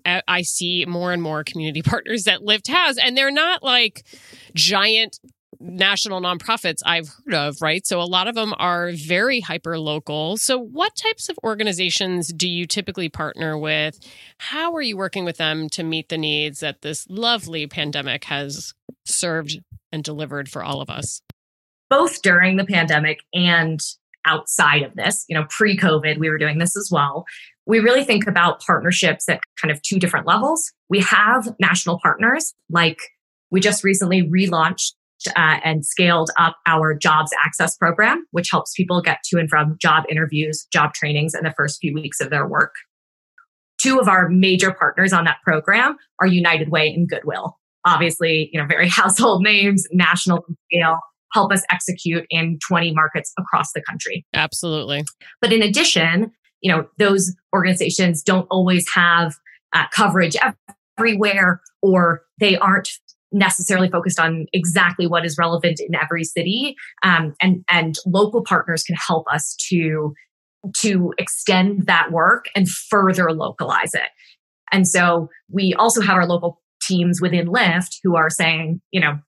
I, 0.05 0.23
I 0.27 0.43
see 0.43 0.85
more 0.87 1.13
and 1.13 1.23
more 1.23 1.45
community 1.45 1.83
partners 1.85 2.25
that 2.25 2.41
Lyft 2.41 2.69
has, 2.69 2.99
and 2.99 3.17
they're 3.17 3.31
not 3.31 3.63
like 3.63 4.05
giant 4.55 5.19
national 5.61 6.21
nonprofits 6.21 6.79
I've 6.85 7.09
heard 7.09 7.35
of, 7.35 7.63
right? 7.63 7.87
So 7.87 8.01
a 8.01 8.05
lot 8.05 8.27
of 8.27 8.35
them 8.35 8.55
are 8.59 8.93
very 8.93 9.41
hyper 9.41 9.79
local. 9.79 10.37
So, 10.39 10.59
what 10.59 10.97
types 10.97 11.29
of 11.29 11.39
organizations 11.45 12.33
do 12.33 12.49
you 12.49 12.67
typically 12.67 13.09
partner 13.09 13.57
with? 13.59 13.99
How 14.39 14.75
are 14.75 14.83
you 14.83 14.97
working 14.97 15.25
with 15.25 15.37
them 15.37 15.69
to 15.71 15.83
meet 15.83 16.09
the 16.09 16.19
needs 16.19 16.61
that 16.61 16.83
this 16.83 17.07
lovely 17.09 17.67
pandemic 17.67 18.25
has 18.25 18.75
served 19.05 19.61
and 19.93 20.03
delivered 20.03 20.49
for 20.49 20.65
all 20.65 20.81
of 20.81 20.91
us? 20.91 21.21
Both 21.91 22.23
during 22.23 22.57
the 22.57 22.65
pandemic 22.65 23.21
and 23.35 23.81
outside 24.27 24.83
of 24.83 24.95
this, 24.95 25.25
you 25.29 25.37
know, 25.37 25.47
pre 25.49 25.77
COVID, 25.77 26.19
we 26.19 26.31
were 26.31 26.39
doing 26.39 26.59
this 26.59 26.77
as 26.77 26.89
well. 26.91 27.27
We 27.67 27.81
really 27.81 28.05
think 28.05 28.27
about 28.27 28.61
partnerships 28.61 29.29
at 29.29 29.41
kind 29.61 29.71
of 29.71 29.81
two 29.83 29.99
different 29.99 30.27
levels. 30.27 30.73
We 30.89 31.01
have 31.01 31.55
national 31.61 32.01
partners, 32.01 32.55
like 32.69 32.99
we 33.51 33.61
just 33.61 33.85
recently 33.85 34.23
relaunched 34.23 34.93
uh, 35.29 35.59
and 35.65 35.85
scaled 35.85 36.31
up 36.39 36.57
our 36.67 36.95
jobs 36.95 37.31
access 37.45 37.77
program, 37.77 38.25
which 38.31 38.49
helps 38.51 38.73
people 38.75 39.03
get 39.03 39.19
to 39.25 39.39
and 39.39 39.49
from 39.49 39.77
job 39.81 40.05
interviews, 40.09 40.67
job 40.73 40.95
trainings 40.95 41.35
in 41.35 41.45
the 41.45 41.55
first 41.57 41.79
few 41.81 41.95
weeks 41.95 42.21
of 42.21 42.31
their 42.31 42.47
work. 42.47 42.73
Two 43.81 43.99
of 43.99 44.09
our 44.09 44.29
major 44.29 44.73
partners 44.73 45.13
on 45.13 45.25
that 45.25 45.39
program 45.43 45.97
are 46.21 46.27
United 46.27 46.71
Way 46.71 46.89
and 46.89 47.09
Goodwill. 47.09 47.57
Obviously, 47.87 48.51
you 48.53 48.61
know, 48.61 48.67
very 48.67 48.89
household 48.91 49.43
names, 49.43 49.87
national 49.93 50.45
scale, 50.71 50.99
help 51.33 51.53
us 51.53 51.63
execute 51.71 52.27
in 52.31 52.59
20 52.67 52.93
markets 52.93 53.33
across 53.39 53.73
the 53.73 53.83
country. 53.83 54.25
Absolutely. 54.35 55.05
But 55.41 55.53
in 55.53 55.63
addition, 55.63 56.33
you 56.61 56.71
know, 56.71 56.87
those 56.99 57.35
organizations 57.55 58.23
don't 58.23 58.47
always 58.51 58.87
have 58.95 59.35
uh, 59.73 59.85
coverage 59.93 60.37
everywhere 60.99 61.61
or 61.83 62.23
they 62.39 62.57
aren't 62.59 62.89
necessarily 63.33 63.89
focused 63.89 64.19
on 64.19 64.47
exactly 64.53 65.07
what 65.07 65.25
is 65.25 65.37
relevant 65.39 65.81
in 65.81 65.95
every 65.95 66.25
city 66.25 66.77
um, 67.03 67.35
and 67.41 67.65
and 67.71 67.97
local 68.07 68.43
partners 68.43 68.83
can 68.83 68.97
help 68.97 69.27
us 69.33 69.57
to 69.69 70.13
to 70.77 71.15
extend 71.19 71.87
that 71.87 72.13
work 72.13 72.47
and 72.55 72.69
further 72.69 73.33
localize 73.33 73.95
it 73.95 74.11
and 74.73 74.87
so 74.87 75.29
we 75.51 75.75
also 75.79 76.01
have 76.01 76.17
our 76.17 76.27
local 76.27 76.61
teams 76.83 77.21
within 77.21 77.47
lyft 77.47 77.97
who 78.03 78.17
are 78.17 78.31
saying 78.31 78.81
you 78.91 79.01
know 79.01 79.19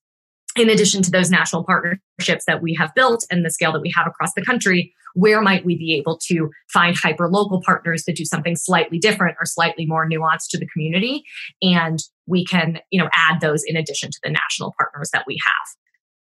in 0.56 0.68
addition 0.68 1.02
to 1.02 1.10
those 1.10 1.30
national 1.30 1.64
partnerships 1.64 2.44
that 2.46 2.62
we 2.62 2.74
have 2.74 2.94
built 2.94 3.24
and 3.30 3.44
the 3.44 3.50
scale 3.50 3.72
that 3.72 3.80
we 3.80 3.92
have 3.96 4.06
across 4.06 4.34
the 4.34 4.44
country, 4.44 4.92
where 5.14 5.40
might 5.40 5.64
we 5.64 5.76
be 5.76 5.94
able 5.94 6.18
to 6.26 6.50
find 6.72 6.96
hyper 6.96 7.28
local 7.28 7.62
partners 7.64 8.04
that 8.04 8.16
do 8.16 8.24
something 8.24 8.56
slightly 8.56 8.98
different 8.98 9.36
or 9.40 9.46
slightly 9.46 9.86
more 9.86 10.08
nuanced 10.08 10.48
to 10.50 10.58
the 10.58 10.66
community? 10.66 11.22
And 11.62 12.00
we 12.26 12.44
can, 12.44 12.78
you 12.90 13.00
know, 13.00 13.08
add 13.14 13.40
those 13.40 13.62
in 13.66 13.76
addition 13.76 14.10
to 14.10 14.18
the 14.22 14.30
national 14.30 14.74
partners 14.78 15.10
that 15.12 15.24
we 15.26 15.38
have. 15.44 15.76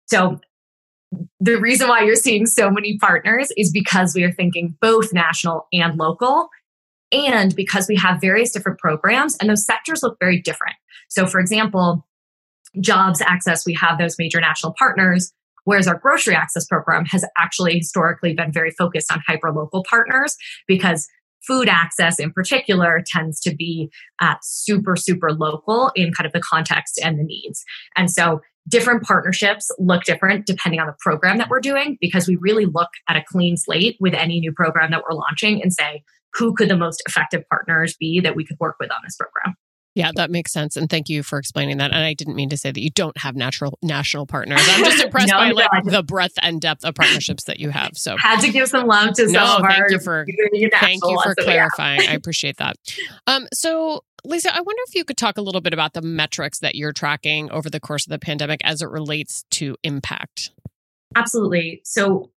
So 0.06 0.40
the 1.40 1.56
reason 1.60 1.88
why 1.88 2.02
you're 2.02 2.16
seeing 2.16 2.46
so 2.46 2.70
many 2.70 2.98
partners 2.98 3.52
is 3.56 3.70
because 3.72 4.14
we 4.14 4.24
are 4.24 4.32
thinking 4.32 4.76
both 4.80 5.12
national 5.12 5.66
and 5.72 5.98
local 5.98 6.48
and 7.12 7.54
because 7.54 7.86
we 7.88 7.96
have 7.96 8.20
various 8.20 8.50
different 8.50 8.78
programs 8.78 9.36
and 9.36 9.50
those 9.50 9.64
sectors 9.64 10.02
look 10.02 10.16
very 10.18 10.40
different. 10.40 10.76
So 11.08 11.26
for 11.26 11.40
example, 11.40 12.06
jobs 12.80 13.20
access, 13.20 13.66
we 13.66 13.74
have 13.74 13.98
those 13.98 14.16
major 14.18 14.40
national 14.40 14.74
partners. 14.78 15.32
Whereas 15.64 15.86
our 15.86 15.96
grocery 15.96 16.34
access 16.34 16.66
program 16.66 17.04
has 17.06 17.24
actually 17.38 17.78
historically 17.78 18.34
been 18.34 18.50
very 18.50 18.72
focused 18.72 19.12
on 19.12 19.22
hyper 19.26 19.52
local 19.52 19.84
partners 19.88 20.36
because 20.66 21.06
food 21.46 21.68
access 21.68 22.18
in 22.18 22.32
particular 22.32 23.02
tends 23.06 23.40
to 23.40 23.54
be 23.54 23.90
uh, 24.20 24.34
super, 24.42 24.96
super 24.96 25.32
local 25.32 25.90
in 25.94 26.12
kind 26.12 26.26
of 26.26 26.32
the 26.32 26.40
context 26.40 27.00
and 27.02 27.18
the 27.18 27.24
needs. 27.24 27.64
And 27.96 28.10
so 28.10 28.40
different 28.68 29.02
partnerships 29.02 29.70
look 29.78 30.04
different 30.04 30.46
depending 30.46 30.80
on 30.80 30.86
the 30.86 30.94
program 31.00 31.38
that 31.38 31.48
we're 31.48 31.60
doing 31.60 31.98
because 32.00 32.28
we 32.28 32.36
really 32.36 32.66
look 32.66 32.90
at 33.08 33.16
a 33.16 33.24
clean 33.26 33.56
slate 33.56 33.96
with 34.00 34.14
any 34.14 34.40
new 34.40 34.52
program 34.52 34.90
that 34.90 35.02
we're 35.08 35.16
launching 35.16 35.60
and 35.62 35.72
say, 35.72 36.02
who 36.34 36.54
could 36.54 36.68
the 36.68 36.76
most 36.76 37.02
effective 37.08 37.42
partners 37.50 37.96
be 37.98 38.20
that 38.20 38.36
we 38.36 38.44
could 38.44 38.56
work 38.60 38.76
with 38.80 38.90
on 38.90 38.98
this 39.04 39.16
program? 39.16 39.56
Yeah, 39.94 40.10
that 40.16 40.30
makes 40.30 40.52
sense. 40.52 40.76
And 40.76 40.88
thank 40.88 41.10
you 41.10 41.22
for 41.22 41.38
explaining 41.38 41.76
that. 41.78 41.92
And 41.92 42.02
I 42.02 42.14
didn't 42.14 42.34
mean 42.34 42.48
to 42.48 42.56
say 42.56 42.72
that 42.72 42.80
you 42.80 42.90
don't 42.90 43.16
have 43.18 43.36
natural 43.36 43.78
national 43.82 44.26
partners. 44.26 44.60
I'm 44.62 44.84
just 44.84 45.04
impressed 45.04 45.28
no, 45.28 45.36
by 45.36 45.48
no, 45.50 45.54
like 45.54 45.84
the 45.84 46.02
breadth 46.02 46.38
and 46.40 46.60
depth 46.60 46.84
of 46.84 46.94
partnerships 46.94 47.44
that 47.44 47.60
you 47.60 47.70
have. 47.70 47.90
So 47.94 48.16
had 48.16 48.40
to 48.40 48.50
give 48.50 48.68
some 48.68 48.86
love 48.86 49.14
to 49.14 49.30
no, 49.30 49.44
some 49.44 49.62
thank 49.68 49.90
you 49.90 50.00
for 50.00 50.26
thank 50.80 51.02
you 51.04 51.20
for 51.22 51.34
clarifying. 51.34 52.00
I 52.08 52.12
appreciate 52.14 52.56
that. 52.56 52.76
Um, 53.26 53.46
so 53.52 54.02
Lisa, 54.24 54.54
I 54.54 54.60
wonder 54.60 54.80
if 54.88 54.94
you 54.94 55.04
could 55.04 55.16
talk 55.18 55.36
a 55.36 55.42
little 55.42 55.60
bit 55.60 55.74
about 55.74 55.92
the 55.92 56.02
metrics 56.02 56.60
that 56.60 56.74
you're 56.74 56.92
tracking 56.92 57.50
over 57.50 57.68
the 57.68 57.80
course 57.80 58.06
of 58.06 58.10
the 58.10 58.18
pandemic 58.18 58.60
as 58.64 58.80
it 58.80 58.88
relates 58.88 59.44
to 59.50 59.76
impact. 59.82 60.52
Absolutely. 61.16 61.82
So 61.84 62.30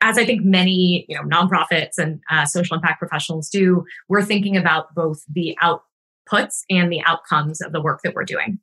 as 0.00 0.18
I 0.18 0.24
think 0.24 0.44
many 0.44 1.06
you 1.08 1.16
know 1.16 1.22
nonprofits 1.22 1.96
and 1.96 2.20
uh, 2.30 2.44
social 2.44 2.76
impact 2.76 2.98
professionals 2.98 3.48
do, 3.48 3.84
we're 4.08 4.24
thinking 4.24 4.58
about 4.58 4.94
both 4.94 5.24
the 5.32 5.56
out 5.62 5.84
outputs 6.28 6.62
and 6.70 6.92
the 6.92 7.02
outcomes 7.04 7.60
of 7.60 7.72
the 7.72 7.80
work 7.80 8.00
that 8.04 8.14
we're 8.14 8.24
doing. 8.24 8.58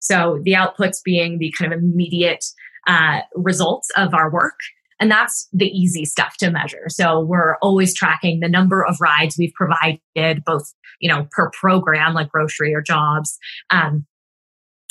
So 0.00 0.40
the 0.42 0.52
outputs 0.52 1.02
being 1.04 1.38
the 1.38 1.52
kind 1.58 1.72
of 1.72 1.78
immediate 1.78 2.44
uh, 2.86 3.20
results 3.34 3.90
of 3.96 4.14
our 4.14 4.30
work. 4.30 4.58
And 4.98 5.10
that's 5.10 5.48
the 5.52 5.66
easy 5.66 6.04
stuff 6.04 6.36
to 6.38 6.50
measure. 6.50 6.84
So 6.88 7.20
we're 7.20 7.56
always 7.56 7.94
tracking 7.94 8.40
the 8.40 8.48
number 8.48 8.84
of 8.84 8.96
rides 9.00 9.36
we've 9.38 9.52
provided, 9.54 10.44
both, 10.44 10.72
you 11.00 11.08
know, 11.08 11.26
per 11.32 11.50
program 11.50 12.14
like 12.14 12.30
grocery 12.30 12.74
or 12.74 12.80
jobs, 12.80 13.36
um, 13.70 14.06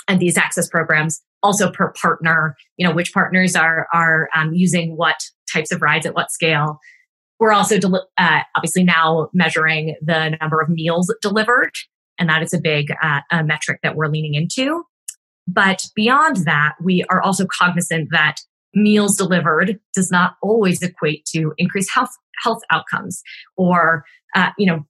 and 0.08 0.20
these 0.20 0.38
access 0.38 0.68
programs, 0.68 1.24
also 1.42 1.72
per 1.72 1.92
partner, 1.94 2.56
you 2.78 2.88
know, 2.88 2.94
which 2.94 3.14
partners 3.14 3.56
are, 3.56 3.88
are 3.92 4.30
um, 4.36 4.54
using 4.54 4.96
what 4.96 5.16
types 5.52 5.72
of 5.72 5.82
rides 5.82 6.06
at 6.06 6.14
what 6.14 6.32
scale. 6.32 6.80
We're 7.40 7.54
also 7.54 7.80
del- 7.80 8.08
uh, 8.18 8.42
obviously 8.56 8.84
now 8.84 9.30
measuring 9.34 9.96
the 10.02 10.38
number 10.40 10.62
of 10.62 10.70
meals 10.70 11.14
delivered 11.22 11.72
and 12.20 12.30
that 12.30 12.42
is 12.42 12.54
a 12.54 12.60
big 12.60 12.88
uh, 13.02 13.22
a 13.32 13.44
metric 13.44 13.80
that 13.84 13.96
we're 13.96 14.08
leaning 14.08 14.34
into. 14.34 14.84
But 15.48 15.86
beyond 15.96 16.38
that, 16.38 16.76
we 16.82 17.04
are 17.10 17.22
also 17.22 17.46
cognizant 17.46 18.10
that 18.12 18.38
meals 18.74 19.16
delivered 19.16 19.80
does 19.94 20.12
not 20.12 20.36
always 20.42 20.82
equate 20.82 21.26
to 21.26 21.54
increased 21.58 21.92
health 21.94 22.12
health 22.44 22.62
outcomes 22.72 23.22
or 23.56 24.04
uh, 24.36 24.50
you 24.58 24.66
know 24.66 24.86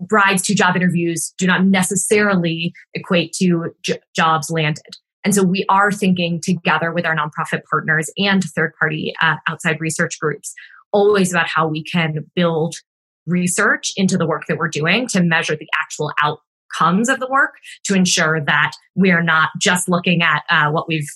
brides 0.00 0.42
to 0.42 0.54
job 0.54 0.76
interviews 0.76 1.34
do 1.36 1.46
not 1.46 1.64
necessarily 1.64 2.72
equate 2.94 3.32
to 3.32 3.74
j- 3.82 4.00
jobs 4.16 4.48
landed 4.48 4.96
and 5.24 5.34
so 5.34 5.42
we 5.42 5.66
are 5.68 5.92
thinking 5.92 6.40
together 6.40 6.90
with 6.90 7.04
our 7.04 7.14
nonprofit 7.14 7.60
partners 7.68 8.10
and 8.16 8.42
third 8.44 8.72
party 8.78 9.12
uh, 9.20 9.34
outside 9.46 9.78
research 9.78 10.18
groups 10.18 10.54
always 10.92 11.32
about 11.32 11.48
how 11.48 11.66
we 11.66 11.82
can 11.82 12.24
build 12.34 12.76
research 13.26 13.92
into 13.96 14.16
the 14.16 14.26
work 14.26 14.44
that 14.48 14.56
we're 14.56 14.68
doing 14.68 15.06
to 15.08 15.22
measure 15.22 15.54
the 15.54 15.68
actual 15.80 16.12
out, 16.22 16.40
outcomes 16.74 17.08
of 17.08 17.20
the 17.20 17.28
work 17.28 17.54
to 17.84 17.94
ensure 17.94 18.40
that 18.44 18.72
we 18.94 19.10
are 19.10 19.22
not 19.22 19.50
just 19.60 19.88
looking 19.88 20.22
at 20.22 20.42
uh, 20.50 20.70
what 20.70 20.88
we've 20.88 21.08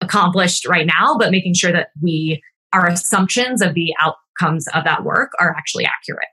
accomplished 0.00 0.66
right 0.66 0.86
now, 0.86 1.16
but 1.18 1.30
making 1.30 1.54
sure 1.54 1.72
that 1.72 1.88
we 2.02 2.42
our 2.72 2.88
assumptions 2.88 3.62
of 3.62 3.74
the 3.74 3.94
outcomes 4.00 4.66
of 4.74 4.84
that 4.84 5.04
work 5.04 5.32
are 5.38 5.54
actually 5.56 5.86
accurate. 5.86 6.28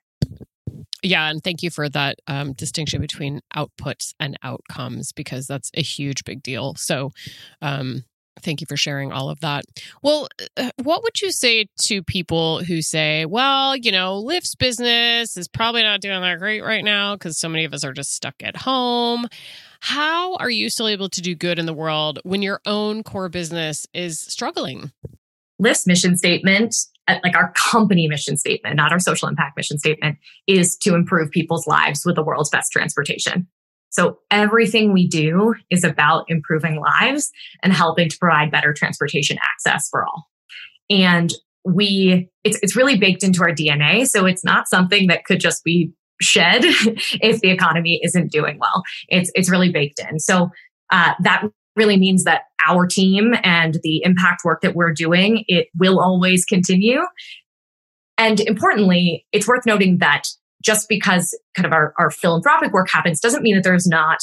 Yeah, 1.01 1.29
and 1.29 1.43
thank 1.43 1.61
you 1.61 1.69
for 1.69 1.89
that 1.89 2.19
um, 2.27 2.53
distinction 2.53 3.01
between 3.01 3.41
outputs 3.55 4.13
and 4.19 4.37
outcomes 4.41 5.11
because 5.11 5.47
that's 5.47 5.69
a 5.75 5.81
huge 5.81 6.23
big 6.23 6.41
deal. 6.41 6.75
So, 6.75 7.11
um, 7.61 8.03
Thank 8.41 8.61
you 8.61 8.67
for 8.67 8.77
sharing 8.77 9.11
all 9.11 9.29
of 9.29 9.39
that. 9.41 9.65
Well, 10.01 10.27
uh, 10.57 10.71
what 10.81 11.03
would 11.03 11.21
you 11.21 11.31
say 11.31 11.67
to 11.83 12.03
people 12.03 12.63
who 12.63 12.81
say, 12.81 13.25
well, 13.25 13.75
you 13.75 13.91
know, 13.91 14.21
Lyft's 14.21 14.55
business 14.55 15.37
is 15.37 15.47
probably 15.47 15.83
not 15.83 16.01
doing 16.01 16.21
that 16.21 16.39
great 16.39 16.61
right 16.61 16.83
now 16.83 17.15
because 17.15 17.37
so 17.37 17.47
many 17.47 17.63
of 17.63 17.73
us 17.73 17.83
are 17.83 17.93
just 17.93 18.13
stuck 18.13 18.35
at 18.41 18.57
home? 18.57 19.27
How 19.81 20.35
are 20.35 20.49
you 20.49 20.69
still 20.69 20.87
able 20.87 21.09
to 21.09 21.21
do 21.21 21.35
good 21.35 21.59
in 21.59 21.65
the 21.65 21.73
world 21.73 22.19
when 22.23 22.41
your 22.41 22.61
own 22.65 23.03
core 23.03 23.29
business 23.29 23.85
is 23.93 24.19
struggling? 24.19 24.91
Lyft's 25.61 25.85
mission 25.85 26.17
statement, 26.17 26.75
uh, 27.07 27.19
like 27.23 27.35
our 27.35 27.51
company 27.55 28.07
mission 28.07 28.37
statement, 28.37 28.75
not 28.75 28.91
our 28.91 28.99
social 28.99 29.27
impact 29.27 29.55
mission 29.57 29.77
statement, 29.77 30.17
is 30.47 30.75
to 30.77 30.95
improve 30.95 31.31
people's 31.31 31.67
lives 31.67 32.03
with 32.05 32.15
the 32.15 32.23
world's 32.23 32.49
best 32.49 32.71
transportation. 32.71 33.47
So 33.93 34.19
everything 34.31 34.91
we 34.91 35.07
do 35.07 35.53
is 35.69 35.83
about 35.83 36.25
improving 36.27 36.79
lives 36.79 37.31
and 37.61 37.71
helping 37.71 38.09
to 38.09 38.17
provide 38.17 38.51
better 38.51 38.73
transportation 38.73 39.37
access 39.41 39.87
for 39.89 40.03
all. 40.03 40.27
And 40.89 41.31
we, 41.63 42.29
it's, 42.43 42.59
it's 42.61 42.75
really 42.75 42.97
baked 42.97 43.23
into 43.23 43.41
our 43.41 43.51
DNA. 43.51 44.07
So 44.07 44.25
it's 44.25 44.43
not 44.43 44.67
something 44.67 45.07
that 45.07 45.25
could 45.25 45.39
just 45.39 45.63
be 45.63 45.91
shed 46.21 46.61
if 46.65 47.41
the 47.41 47.51
economy 47.51 47.99
isn't 48.03 48.31
doing 48.31 48.57
well. 48.59 48.83
It's, 49.07 49.31
it's 49.35 49.49
really 49.49 49.71
baked 49.71 49.99
in. 49.99 50.19
So 50.19 50.49
uh, 50.91 51.13
that 51.21 51.43
really 51.75 51.97
means 51.97 52.23
that 52.23 52.43
our 52.67 52.85
team 52.85 53.33
and 53.43 53.79
the 53.83 54.01
impact 54.03 54.43
work 54.43 54.61
that 54.61 54.75
we're 54.75 54.93
doing, 54.93 55.43
it 55.47 55.67
will 55.77 55.99
always 55.99 56.45
continue. 56.45 56.99
And 58.17 58.39
importantly, 58.39 59.25
it's 59.31 59.47
worth 59.47 59.65
noting 59.65 59.97
that 59.99 60.27
just 60.63 60.87
because 60.89 61.37
kind 61.55 61.65
of 61.65 61.73
our, 61.73 61.93
our 61.99 62.09
philanthropic 62.09 62.71
work 62.73 62.89
happens 62.89 63.19
doesn't 63.19 63.43
mean 63.43 63.55
that 63.55 63.63
there's 63.63 63.87
not 63.87 64.19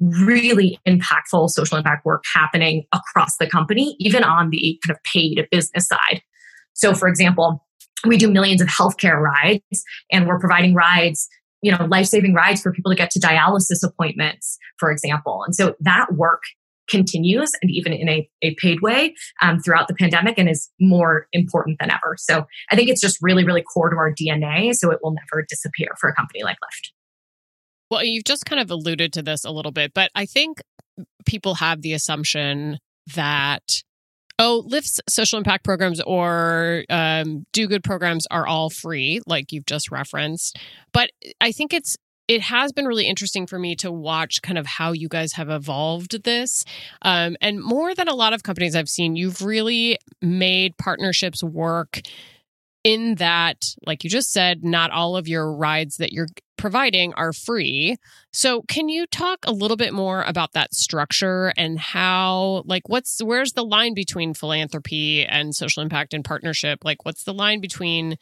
really 0.00 0.78
impactful 0.86 1.48
social 1.50 1.78
impact 1.78 2.04
work 2.04 2.24
happening 2.32 2.84
across 2.92 3.36
the 3.38 3.46
company, 3.46 3.96
even 4.00 4.24
on 4.24 4.50
the 4.50 4.78
kind 4.84 4.96
of 4.96 5.02
paid 5.04 5.46
business 5.50 5.86
side. 5.86 6.20
So, 6.74 6.94
for 6.94 7.08
example, 7.08 7.64
we 8.06 8.16
do 8.16 8.30
millions 8.30 8.60
of 8.60 8.68
healthcare 8.68 9.20
rides 9.20 9.84
and 10.10 10.26
we're 10.26 10.40
providing 10.40 10.74
rides, 10.74 11.28
you 11.62 11.72
know, 11.72 11.84
life 11.86 12.06
saving 12.06 12.34
rides 12.34 12.60
for 12.60 12.72
people 12.72 12.90
to 12.90 12.96
get 12.96 13.10
to 13.12 13.20
dialysis 13.20 13.86
appointments, 13.86 14.58
for 14.78 14.90
example. 14.90 15.42
And 15.44 15.54
so 15.54 15.74
that 15.80 16.12
work 16.12 16.42
continues 16.88 17.50
and 17.62 17.70
even 17.70 17.92
in 17.92 18.08
a, 18.08 18.28
a 18.42 18.54
paid 18.56 18.80
way 18.80 19.14
um, 19.42 19.60
throughout 19.60 19.88
the 19.88 19.94
pandemic 19.94 20.38
and 20.38 20.48
is 20.48 20.70
more 20.80 21.26
important 21.32 21.78
than 21.80 21.90
ever. 21.90 22.16
So 22.18 22.46
I 22.70 22.76
think 22.76 22.88
it's 22.88 23.00
just 23.00 23.18
really, 23.22 23.44
really 23.44 23.62
core 23.62 23.90
to 23.90 23.96
our 23.96 24.12
DNA. 24.12 24.74
So 24.74 24.90
it 24.90 24.98
will 25.02 25.12
never 25.12 25.44
disappear 25.48 25.88
for 26.00 26.08
a 26.08 26.14
company 26.14 26.42
like 26.42 26.56
Lyft. 26.56 26.90
Well, 27.90 28.04
you've 28.04 28.24
just 28.24 28.44
kind 28.46 28.60
of 28.60 28.70
alluded 28.70 29.12
to 29.14 29.22
this 29.22 29.44
a 29.44 29.50
little 29.50 29.72
bit, 29.72 29.92
but 29.94 30.10
I 30.14 30.26
think 30.26 30.62
people 31.26 31.56
have 31.56 31.82
the 31.82 31.92
assumption 31.92 32.78
that 33.14 33.82
oh, 34.38 34.64
Lyft's 34.68 35.00
social 35.08 35.38
impact 35.38 35.64
programs 35.64 36.00
or 36.00 36.84
um, 36.90 37.46
do 37.52 37.68
good 37.68 37.84
programs 37.84 38.26
are 38.30 38.46
all 38.46 38.70
free, 38.70 39.20
like 39.26 39.52
you've 39.52 39.66
just 39.66 39.90
referenced. 39.90 40.58
But 40.92 41.10
I 41.40 41.52
think 41.52 41.72
it's 41.72 41.96
it 42.28 42.40
has 42.40 42.72
been 42.72 42.86
really 42.86 43.06
interesting 43.06 43.46
for 43.46 43.58
me 43.58 43.76
to 43.76 43.92
watch 43.92 44.40
kind 44.42 44.58
of 44.58 44.66
how 44.66 44.92
you 44.92 45.08
guys 45.08 45.32
have 45.34 45.50
evolved 45.50 46.24
this. 46.24 46.64
Um, 47.02 47.36
and 47.40 47.62
more 47.62 47.94
than 47.94 48.08
a 48.08 48.14
lot 48.14 48.32
of 48.32 48.42
companies 48.42 48.74
I've 48.74 48.88
seen, 48.88 49.16
you've 49.16 49.42
really 49.42 49.98
made 50.22 50.76
partnerships 50.78 51.42
work 51.42 52.00
in 52.82 53.14
that, 53.14 53.64
like 53.86 54.04
you 54.04 54.10
just 54.10 54.30
said, 54.30 54.62
not 54.62 54.90
all 54.90 55.16
of 55.16 55.26
your 55.26 55.50
rides 55.54 55.96
that 55.96 56.12
you're 56.12 56.28
providing 56.58 57.14
are 57.14 57.32
free. 57.32 57.96
So, 58.30 58.62
can 58.68 58.90
you 58.90 59.06
talk 59.06 59.38
a 59.46 59.52
little 59.52 59.78
bit 59.78 59.94
more 59.94 60.22
about 60.22 60.52
that 60.52 60.74
structure 60.74 61.52
and 61.56 61.78
how, 61.78 62.62
like, 62.66 62.88
what's 62.88 63.22
where's 63.22 63.52
the 63.52 63.64
line 63.64 63.94
between 63.94 64.34
philanthropy 64.34 65.24
and 65.24 65.54
social 65.54 65.82
impact 65.82 66.12
and 66.12 66.24
partnership? 66.24 66.84
Like, 66.84 67.06
what's 67.06 67.24
the 67.24 67.34
line 67.34 67.60
between 67.60 68.16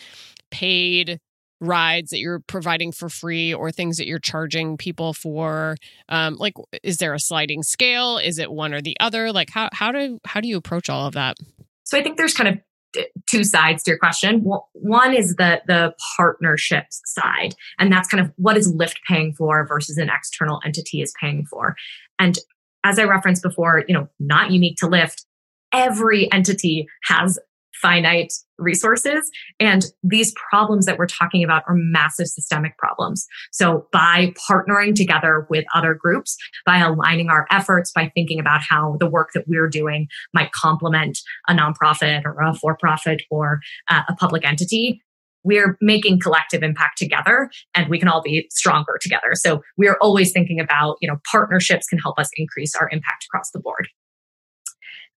paid 0.52 1.20
rides 1.62 2.10
that 2.10 2.18
you're 2.18 2.40
providing 2.40 2.92
for 2.92 3.08
free 3.08 3.54
or 3.54 3.70
things 3.70 3.96
that 3.96 4.06
you're 4.06 4.18
charging 4.18 4.76
people 4.76 5.14
for? 5.14 5.76
Um, 6.08 6.36
like 6.36 6.54
is 6.82 6.98
there 6.98 7.14
a 7.14 7.20
sliding 7.20 7.62
scale? 7.62 8.18
Is 8.18 8.38
it 8.38 8.50
one 8.50 8.74
or 8.74 8.80
the 8.80 8.96
other? 9.00 9.32
Like 9.32 9.50
how 9.50 9.68
how 9.72 9.92
do 9.92 10.18
how 10.24 10.40
do 10.40 10.48
you 10.48 10.56
approach 10.56 10.90
all 10.90 11.06
of 11.06 11.14
that? 11.14 11.36
So 11.84 11.98
i 11.98 12.02
think 12.02 12.16
there's 12.16 12.34
kind 12.34 12.48
of 12.48 13.04
two 13.26 13.42
sides 13.42 13.82
to 13.82 13.90
your 13.90 13.98
question. 13.98 14.40
One 14.72 15.14
is 15.14 15.36
the 15.36 15.62
the 15.66 15.94
partnerships 16.16 17.00
side 17.06 17.54
and 17.78 17.90
that's 17.90 18.08
kind 18.08 18.22
of 18.22 18.32
what 18.36 18.58
is 18.58 18.70
lyft 18.72 18.96
paying 19.08 19.32
for 19.32 19.66
versus 19.66 19.96
an 19.96 20.10
external 20.10 20.60
entity 20.64 21.00
is 21.00 21.14
paying 21.18 21.46
for. 21.46 21.76
And 22.18 22.38
as 22.84 22.98
i 22.98 23.04
referenced 23.04 23.42
before 23.42 23.84
you 23.86 23.94
know 23.94 24.08
not 24.18 24.50
unique 24.50 24.76
to 24.76 24.86
lyft 24.86 25.24
every 25.72 26.30
entity 26.32 26.86
has 27.04 27.38
finite 27.82 28.32
resources. 28.58 29.28
And 29.60 29.84
these 30.02 30.32
problems 30.50 30.86
that 30.86 30.96
we're 30.96 31.06
talking 31.06 31.42
about 31.42 31.64
are 31.68 31.74
massive 31.76 32.28
systemic 32.28 32.78
problems. 32.78 33.26
So 33.50 33.88
by 33.92 34.32
partnering 34.48 34.94
together 34.94 35.46
with 35.50 35.64
other 35.74 35.94
groups, 35.94 36.36
by 36.64 36.78
aligning 36.78 37.28
our 37.28 37.46
efforts, 37.50 37.90
by 37.92 38.10
thinking 38.14 38.38
about 38.38 38.60
how 38.62 38.96
the 39.00 39.10
work 39.10 39.30
that 39.34 39.44
we're 39.48 39.68
doing 39.68 40.06
might 40.32 40.52
complement 40.52 41.18
a 41.48 41.54
nonprofit 41.54 42.24
or 42.24 42.40
a 42.40 42.54
for 42.54 42.76
profit 42.76 43.22
or 43.30 43.60
uh, 43.88 44.02
a 44.08 44.14
public 44.14 44.46
entity, 44.46 45.02
we're 45.44 45.76
making 45.80 46.20
collective 46.20 46.62
impact 46.62 46.98
together 46.98 47.50
and 47.74 47.88
we 47.88 47.98
can 47.98 48.08
all 48.08 48.22
be 48.22 48.46
stronger 48.50 48.98
together. 49.00 49.32
So 49.34 49.60
we're 49.76 49.96
always 50.00 50.32
thinking 50.32 50.60
about, 50.60 50.98
you 51.00 51.08
know, 51.08 51.18
partnerships 51.30 51.86
can 51.88 51.98
help 51.98 52.18
us 52.18 52.30
increase 52.36 52.74
our 52.76 52.88
impact 52.92 53.24
across 53.28 53.50
the 53.50 53.60
board. 53.60 53.88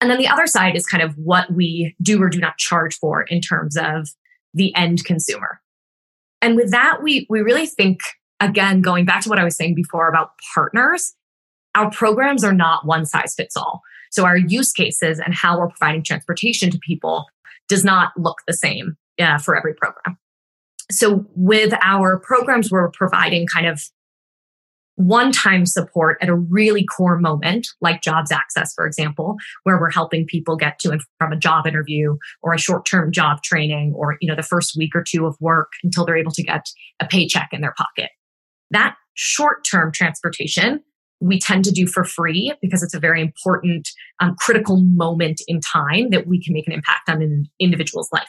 And 0.03 0.11
then 0.11 0.19
the 0.19 0.27
other 0.27 0.49
side 0.49 0.75
is 0.75 0.85
kind 0.85 1.01
of 1.01 1.17
what 1.17 1.53
we 1.53 1.95
do 2.03 2.21
or 2.21 2.29
do 2.29 2.41
not 2.41 2.59
charge 2.59 2.97
for 2.97 3.23
in 3.23 3.41
terms 3.41 3.77
of 3.77 4.09
the 4.53 4.75
end 4.75 5.05
consumer. 5.05 5.61
And 6.41 6.57
with 6.57 6.73
that, 6.73 7.05
we, 7.05 7.25
we 7.31 7.41
really 7.41 7.67
think, 7.67 8.01
again, 8.41 8.81
going 8.81 9.05
back 9.05 9.23
to 9.23 9.29
what 9.29 9.39
I 9.39 9.45
was 9.45 9.57
saying 9.57 9.77
before 9.77 10.09
about 10.09 10.31
partners, 10.57 11.15
our 11.77 11.89
programs 11.89 12.43
are 12.43 12.53
not 12.53 12.85
one 12.85 13.07
size 13.07 13.35
fits 13.37 13.57
all. 13.57 13.81
So 14.11 14.25
our 14.25 14.37
use 14.37 14.73
cases 14.73 15.21
and 15.21 15.33
how 15.33 15.61
we're 15.61 15.69
providing 15.69 16.03
transportation 16.03 16.73
to 16.73 16.81
people 16.81 17.27
does 17.69 17.85
not 17.85 18.11
look 18.17 18.39
the 18.49 18.55
same 18.55 18.97
uh, 19.21 19.39
for 19.39 19.57
every 19.57 19.75
program. 19.75 20.19
So 20.91 21.25
with 21.37 21.75
our 21.81 22.19
programs, 22.19 22.73
we're 22.73 22.91
providing 22.91 23.47
kind 23.47 23.69
of 23.69 23.81
one 24.97 25.33
time 25.33 25.65
support 25.65 26.19
at 26.21 26.29
a 26.29 26.35
really 26.35 26.85
core 26.85 27.19
moment, 27.19 27.67
like 27.81 28.03
jobs 28.03 28.31
access, 28.31 28.75
for 28.75 28.87
example, 28.87 29.37
where 29.63 29.81
we're 29.81 29.91
helping 29.91 30.27
people 30.27 30.57
get 30.57 30.79
to 30.81 30.91
and 30.91 31.03
from 31.19 31.33
a 31.33 31.37
job 31.37 31.67
interview 31.67 32.17
or 32.43 32.53
a 32.53 32.59
short 32.59 32.85
term 32.85 33.11
job 33.11 33.43
training 33.43 33.95
or, 33.97 34.17
you 34.21 34.29
know, 34.29 34.37
the 34.37 34.43
first 34.43 34.77
week 34.77 34.95
or 34.95 35.03
two 35.03 35.27
of 35.27 35.37
work 35.41 35.73
until 35.83 36.05
they're 36.05 36.17
able 36.17 36.33
to 36.33 36.43
get 36.43 36.67
a 37.01 37.07
paycheck 37.07 37.49
in 37.53 37.61
their 37.61 37.75
pocket. 37.77 38.11
That 38.71 38.97
short 39.15 39.65
term 39.71 39.93
transportation 39.93 40.83
we 41.21 41.39
tend 41.39 41.65
to 41.65 41.71
do 41.71 41.87
for 41.87 42.05
free 42.05 42.53
because 42.61 42.83
it's 42.83 42.95
a 42.95 42.99
very 42.99 43.21
important, 43.21 43.89
um, 44.19 44.35
critical 44.39 44.79
moment 44.85 45.41
in 45.47 45.61
time 45.61 46.11
that 46.11 46.27
we 46.27 46.43
can 46.43 46.53
make 46.53 46.67
an 46.67 46.73
impact 46.73 47.09
on 47.09 47.23
an 47.23 47.45
individual's 47.61 48.09
life. 48.13 48.27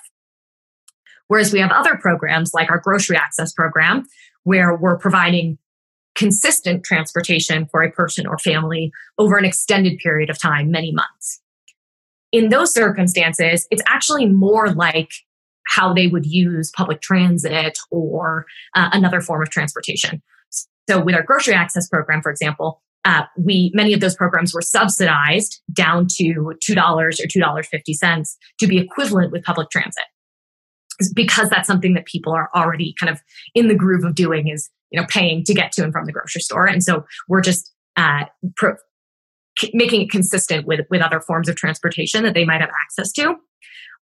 Whereas 1.27 1.51
we 1.51 1.59
have 1.59 1.71
other 1.71 1.97
programs 1.97 2.53
like 2.53 2.69
our 2.69 2.77
grocery 2.77 3.17
access 3.17 3.51
program, 3.51 4.05
where 4.43 4.75
we're 4.75 4.97
providing 4.97 5.57
consistent 6.15 6.83
transportation 6.83 7.67
for 7.71 7.83
a 7.83 7.91
person 7.91 8.27
or 8.27 8.37
family 8.37 8.91
over 9.17 9.37
an 9.37 9.45
extended 9.45 9.97
period 9.99 10.29
of 10.29 10.39
time, 10.39 10.71
many 10.71 10.91
months. 10.91 11.41
In 12.31 12.49
those 12.49 12.73
circumstances, 12.73 13.67
it's 13.71 13.83
actually 13.87 14.27
more 14.27 14.71
like 14.71 15.11
how 15.67 15.93
they 15.93 16.07
would 16.07 16.25
use 16.25 16.71
public 16.75 17.01
transit 17.01 17.77
or 17.89 18.45
uh, 18.75 18.89
another 18.91 19.21
form 19.21 19.41
of 19.41 19.49
transportation. 19.49 20.21
So, 20.89 21.01
with 21.01 21.15
our 21.15 21.23
grocery 21.23 21.53
access 21.53 21.87
program, 21.87 22.21
for 22.21 22.31
example, 22.31 22.81
uh, 23.05 23.23
we 23.37 23.71
many 23.73 23.93
of 23.93 23.99
those 23.99 24.15
programs 24.15 24.53
were 24.53 24.61
subsidized 24.61 25.61
down 25.71 26.07
to 26.17 26.53
two 26.61 26.75
dollars 26.75 27.19
or 27.19 27.27
two 27.27 27.39
dollars 27.39 27.67
fifty 27.67 27.93
cents 27.93 28.37
to 28.59 28.67
be 28.67 28.77
equivalent 28.77 29.31
with 29.31 29.43
public 29.43 29.69
transit 29.69 30.03
because 31.15 31.49
that's 31.49 31.67
something 31.67 31.93
that 31.93 32.05
people 32.05 32.33
are 32.33 32.49
already 32.55 32.95
kind 32.99 33.09
of 33.09 33.21
in 33.55 33.67
the 33.67 33.75
groove 33.75 34.03
of 34.03 34.15
doing 34.15 34.47
is 34.47 34.69
you 34.91 34.99
know 34.99 35.05
paying 35.09 35.43
to 35.43 35.53
get 35.53 35.71
to 35.73 35.83
and 35.83 35.93
from 35.93 36.05
the 36.05 36.11
grocery 36.11 36.41
store. 36.41 36.65
And 36.65 36.83
so 36.83 37.05
we're 37.27 37.41
just 37.41 37.71
uh, 37.95 38.25
pro- 38.55 38.77
making 39.73 40.01
it 40.01 40.11
consistent 40.11 40.65
with 40.65 40.81
with 40.89 41.01
other 41.01 41.19
forms 41.19 41.49
of 41.49 41.55
transportation 41.55 42.23
that 42.23 42.33
they 42.33 42.45
might 42.45 42.61
have 42.61 42.71
access 42.85 43.11
to. 43.13 43.35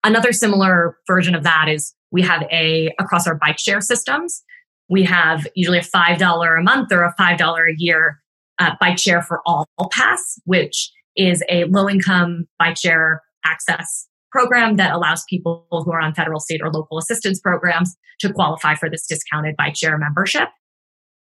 Another 0.03 0.31
similar 0.31 0.97
version 1.07 1.33
of 1.33 1.43
that 1.43 1.67
is 1.67 1.93
we 2.11 2.21
have 2.21 2.43
a 2.51 2.93
across 2.99 3.27
our 3.27 3.35
bike 3.35 3.59
share 3.59 3.81
systems 3.81 4.43
we 4.89 5.03
have 5.03 5.47
usually 5.55 5.79
a 5.79 5.83
five 5.83 6.17
dollar 6.17 6.55
a 6.55 6.63
month 6.63 6.91
or 6.91 7.03
a 7.03 7.13
five 7.17 7.37
dollar 7.37 7.67
a 7.67 7.75
year 7.77 8.21
uh, 8.59 8.71
bike 8.79 8.97
share 8.97 9.21
for 9.21 9.41
all 9.45 9.67
pass 9.91 10.39
which 10.45 10.91
is 11.15 11.43
a 11.49 11.65
low 11.65 11.89
income 11.89 12.47
bike 12.59 12.77
share 12.77 13.21
access 13.45 14.07
program 14.35 14.75
that 14.75 14.91
allows 14.91 15.23
people 15.29 15.65
who 15.71 15.91
are 15.93 16.01
on 16.01 16.13
federal, 16.13 16.41
state, 16.41 16.59
or 16.61 16.69
local 16.69 16.97
assistance 16.97 17.39
programs 17.39 17.95
to 18.19 18.33
qualify 18.33 18.75
for 18.75 18.89
this 18.89 19.07
discounted 19.07 19.55
bike 19.55 19.77
share 19.77 19.97
membership. 19.97 20.49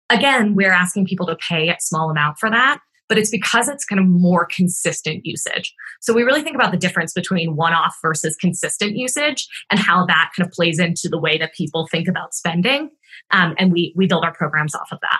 Again, 0.10 0.55
we're 0.55 0.71
asking 0.71 1.05
people 1.05 1.25
to 1.25 1.36
pay 1.36 1.67
a 1.67 1.75
small 1.79 2.10
amount 2.10 2.38
for 2.39 2.49
that, 2.49 2.79
but 3.10 3.17
it's 3.17 3.29
because 3.29 3.67
it's 3.67 3.84
kind 3.84 3.99
of 3.99 4.05
more 4.05 4.47
consistent 4.49 5.25
usage. 5.25 5.73
So 5.99 6.13
we 6.13 6.23
really 6.23 6.41
think 6.41 6.55
about 6.55 6.71
the 6.71 6.77
difference 6.77 7.12
between 7.12 7.58
one 7.58 7.73
off 7.73 7.95
versus 8.01 8.38
consistent 8.38 8.95
usage 8.95 9.45
and 9.69 9.77
how 9.77 10.05
that 10.05 10.31
kind 10.38 10.47
of 10.47 10.53
plays 10.53 10.79
into 10.79 11.10
the 11.10 11.19
way 11.19 11.38
that 11.38 11.53
people 11.53 11.88
think 11.91 12.08
about 12.08 12.34
spending. 12.34 12.91
Um, 13.31 13.55
and 13.58 13.73
we, 13.73 13.93
we 13.97 14.08
build 14.08 14.23
our 14.23 14.34
programs 14.34 14.73
off 14.73 14.88
of 14.91 14.99
that. 15.01 15.19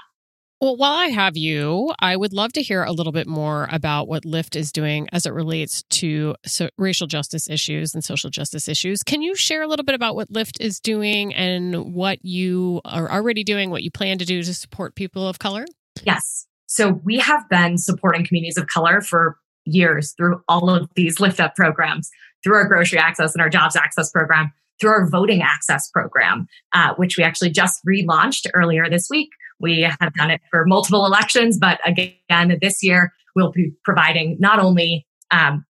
Well, 0.66 0.78
while 0.78 0.96
I 0.96 1.10
have 1.10 1.38
you, 1.38 1.94
I 2.00 2.18
would 2.18 2.34
love 2.34 2.52
to 2.54 2.62
hear 2.64 2.84
a 2.84 2.92
little 2.92 3.12
bit 3.12 3.28
more 3.28 3.68
about 3.72 4.08
what 4.08 4.24
Lyft 4.24 4.56
is 4.56 4.72
doing 4.72 5.08
as 5.12 5.28
it 5.28 5.32
relates 5.32 5.84
to 5.92 6.34
so 6.44 6.70
racial 6.80 7.06
justice 7.06 7.48
issues 7.48 7.94
and 7.94 8.04
social 8.04 8.32
justice 8.32 8.68
issues. 8.68 9.04
Can 9.04 9.22
you 9.22 9.36
share 9.36 9.62
a 9.62 9.68
little 9.68 9.86
bit 9.86 9.94
about 9.94 10.16
what 10.16 10.34
Lyft 10.34 10.60
is 10.60 10.80
doing 10.80 11.36
and 11.36 11.94
what 11.94 12.26
you 12.26 12.82
are 12.84 13.12
already 13.12 13.44
doing, 13.44 13.70
what 13.70 13.84
you 13.84 13.92
plan 13.92 14.18
to 14.18 14.26
do 14.26 14.42
to 14.42 14.54
support 14.56 14.96
people 14.96 15.28
of 15.28 15.38
color? 15.38 15.66
Yes. 16.02 16.48
So 16.66 17.00
we 17.04 17.20
have 17.20 17.48
been 17.48 17.78
supporting 17.78 18.26
communities 18.26 18.58
of 18.58 18.66
color 18.66 19.02
for 19.02 19.38
years 19.66 20.16
through 20.18 20.42
all 20.48 20.72
of 20.72 20.90
these 20.96 21.18
Lyft 21.18 21.40
Up 21.40 21.56
programs, 21.56 22.10
through 22.44 22.56
our 22.56 22.68
grocery 22.68 22.98
access 22.98 23.36
and 23.36 23.42
our 23.44 23.50
jobs 23.50 23.76
access 23.76 24.10
program, 24.10 24.52
through 24.82 24.90
our 24.90 25.08
voting 25.08 25.44
access 25.44 25.92
program, 25.92 26.48
uh, 26.74 26.96
which 26.96 27.20
we 27.20 27.24
actually 27.24 27.52
just 27.52 27.86
relaunched 27.86 28.48
earlier 28.56 28.90
this 28.90 29.12
week 29.12 29.30
we 29.60 29.82
have 29.82 30.14
done 30.14 30.32
it 30.32 30.42
for 30.52 30.66
multiple 30.66 31.06
elections, 31.06 31.58
but 31.58 31.80
again, 31.86 32.58
this 32.62 32.84
year 32.84 33.14
we'll 33.36 33.52
be 33.52 33.72
providing 33.84 34.38
not 34.40 34.60
only 34.60 35.06
um, 35.32 35.66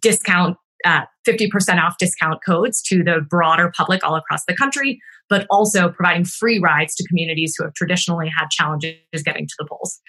discount, 0.00 0.56
uh, 0.84 1.02
50% 1.26 1.82
off 1.82 1.96
discount 1.98 2.40
codes 2.44 2.80
to 2.82 3.02
the 3.02 3.20
broader 3.28 3.72
public 3.76 4.04
all 4.04 4.16
across 4.16 4.44
the 4.46 4.54
country, 4.54 4.98
but 5.28 5.46
also 5.50 5.90
providing 5.90 6.24
free 6.24 6.58
rides 6.58 6.94
to 6.96 7.06
communities 7.06 7.54
who 7.56 7.64
have 7.64 7.74
traditionally 7.74 8.30
had 8.36 8.48
challenges 8.50 8.96
getting 9.24 9.46
to 9.46 9.54
the 9.58 9.66
polls. 9.66 10.00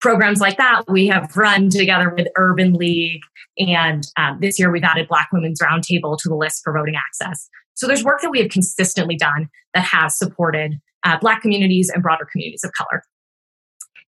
Programs 0.00 0.40
like 0.40 0.58
that 0.58 0.82
we 0.86 1.06
have 1.06 1.34
run 1.36 1.70
together 1.70 2.12
with 2.14 2.28
Urban 2.36 2.74
League, 2.74 3.22
and 3.58 4.06
um, 4.18 4.38
this 4.40 4.58
year 4.58 4.70
we've 4.70 4.84
added 4.84 5.08
Black 5.08 5.28
Women's 5.32 5.60
Roundtable 5.60 6.18
to 6.18 6.28
the 6.28 6.34
list 6.34 6.60
for 6.62 6.74
voting 6.74 6.94
access. 6.94 7.48
So 7.72 7.86
there's 7.86 8.04
work 8.04 8.20
that 8.20 8.30
we 8.30 8.40
have 8.40 8.50
consistently 8.50 9.16
done 9.16 9.48
that 9.72 9.84
has 9.84 10.16
supported 10.16 10.78
uh, 11.04 11.18
Black 11.20 11.42
communities 11.42 11.90
and 11.92 12.02
broader 12.02 12.26
communities 12.30 12.64
of 12.64 12.72
color. 12.72 13.02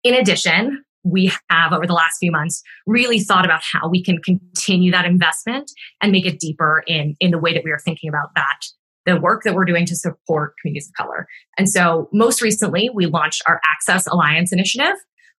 In 0.02 0.14
addition, 0.14 0.82
we 1.04 1.32
have 1.48 1.72
over 1.72 1.86
the 1.86 1.94
last 1.94 2.18
few 2.18 2.30
months 2.30 2.62
really 2.86 3.20
thought 3.20 3.44
about 3.44 3.62
how 3.62 3.88
we 3.88 4.02
can 4.02 4.18
continue 4.18 4.90
that 4.90 5.04
investment 5.04 5.70
and 6.02 6.12
make 6.12 6.26
it 6.26 6.38
deeper 6.38 6.82
in 6.86 7.16
in 7.20 7.30
the 7.30 7.38
way 7.38 7.54
that 7.54 7.64
we 7.64 7.70
are 7.70 7.78
thinking 7.78 8.08
about 8.08 8.28
that 8.34 8.58
the 9.06 9.18
work 9.18 9.42
that 9.44 9.54
we're 9.54 9.64
doing 9.64 9.86
to 9.86 9.96
support 9.96 10.54
communities 10.60 10.88
of 10.88 11.04
color 11.04 11.26
and 11.56 11.68
so 11.68 12.08
most 12.12 12.42
recently 12.42 12.90
we 12.92 13.06
launched 13.06 13.42
our 13.46 13.60
access 13.72 14.06
alliance 14.08 14.52
initiative 14.52 14.94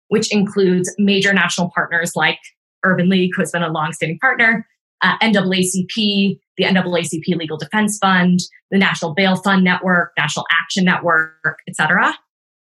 which 0.08 0.34
includes 0.34 0.94
major 0.98 1.34
national 1.34 1.70
partners 1.76 2.14
like 2.16 2.40
urban 2.84 3.08
league 3.08 3.32
who 3.36 3.42
has 3.42 3.52
been 3.52 3.64
a 3.64 3.72
longstanding 3.72 4.18
partner 4.20 4.66
uh, 5.04 5.18
naacp 5.20 6.40
the 6.62 6.80
naacp 6.80 7.36
legal 7.36 7.58
defense 7.58 7.98
fund 7.98 8.40
the 8.70 8.78
national 8.78 9.14
bail 9.14 9.36
fund 9.36 9.64
network 9.64 10.12
national 10.18 10.46
action 10.52 10.86
network 10.86 11.60
etc 11.68 12.14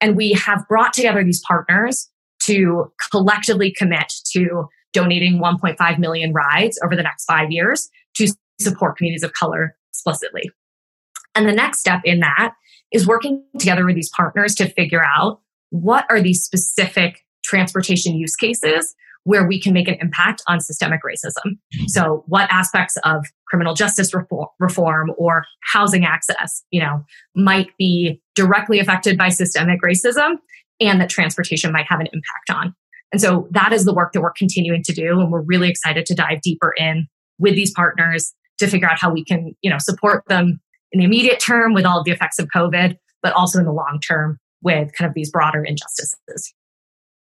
and 0.01 0.15
we 0.15 0.33
have 0.33 0.67
brought 0.67 0.93
together 0.93 1.23
these 1.23 1.41
partners 1.47 2.09
to 2.43 2.91
collectively 3.11 3.73
commit 3.75 4.11
to 4.31 4.67
donating 4.93 5.39
1.5 5.39 5.99
million 5.99 6.33
rides 6.33 6.79
over 6.83 6.95
the 6.95 7.03
next 7.03 7.25
five 7.25 7.51
years 7.51 7.89
to 8.15 8.31
support 8.59 8.97
communities 8.97 9.23
of 9.23 9.33
color 9.33 9.75
explicitly. 9.91 10.49
And 11.35 11.47
the 11.47 11.53
next 11.53 11.79
step 11.79 12.01
in 12.03 12.19
that 12.21 12.53
is 12.91 13.05
working 13.05 13.43
together 13.59 13.85
with 13.85 13.95
these 13.95 14.09
partners 14.09 14.55
to 14.55 14.69
figure 14.69 15.03
out 15.03 15.41
what 15.69 16.05
are 16.09 16.21
these 16.21 16.41
specific 16.43 17.19
transportation 17.43 18.15
use 18.15 18.35
cases 18.35 18.95
where 19.27 19.45
we 19.45 19.59
can 19.59 19.73
make 19.73 19.89
an 19.89 19.97
impact 19.99 20.41
on 20.47 20.61
systemic 20.61 21.01
racism. 21.05 21.57
So, 21.87 22.23
what 22.27 22.49
aspects 22.49 22.95
of 23.03 23.25
criminal 23.45 23.73
justice 23.73 24.13
reform 24.59 25.11
or 25.17 25.43
housing 25.73 26.05
access, 26.05 26.63
you 26.71 26.79
know, 26.81 27.03
might 27.35 27.67
be 27.77 28.21
directly 28.35 28.79
affected 28.79 29.17
by 29.17 29.27
systemic 29.27 29.81
racism 29.81 30.35
and 30.79 31.01
that 31.01 31.09
transportation 31.09 31.73
might 31.73 31.87
have 31.89 31.99
an 31.99 32.07
impact 32.13 32.49
on. 32.49 32.73
And 33.11 33.21
so 33.21 33.49
that 33.51 33.73
is 33.73 33.83
the 33.83 33.93
work 33.93 34.13
that 34.13 34.21
we're 34.21 34.31
continuing 34.31 34.81
to 34.83 34.93
do. 34.93 35.19
And 35.19 35.29
we're 35.29 35.41
really 35.41 35.69
excited 35.69 36.05
to 36.05 36.15
dive 36.15 36.41
deeper 36.41 36.73
in 36.77 37.07
with 37.37 37.55
these 37.55 37.73
partners 37.73 38.33
to 38.59 38.67
figure 38.67 38.89
out 38.89 38.99
how 38.99 39.11
we 39.11 39.25
can, 39.25 39.53
you 39.61 39.69
know, 39.69 39.77
support 39.79 40.23
them 40.27 40.59
in 40.93 40.99
the 40.99 41.05
immediate 41.05 41.41
term 41.41 41.73
with 41.73 41.85
all 41.85 41.99
of 41.99 42.05
the 42.05 42.11
effects 42.11 42.39
of 42.39 42.47
COVID, 42.55 42.95
but 43.21 43.33
also 43.33 43.59
in 43.59 43.65
the 43.65 43.73
long 43.73 43.99
term 44.07 44.37
with 44.61 44.93
kind 44.93 45.07
of 45.09 45.13
these 45.15 45.31
broader 45.31 45.63
injustices. 45.65 46.53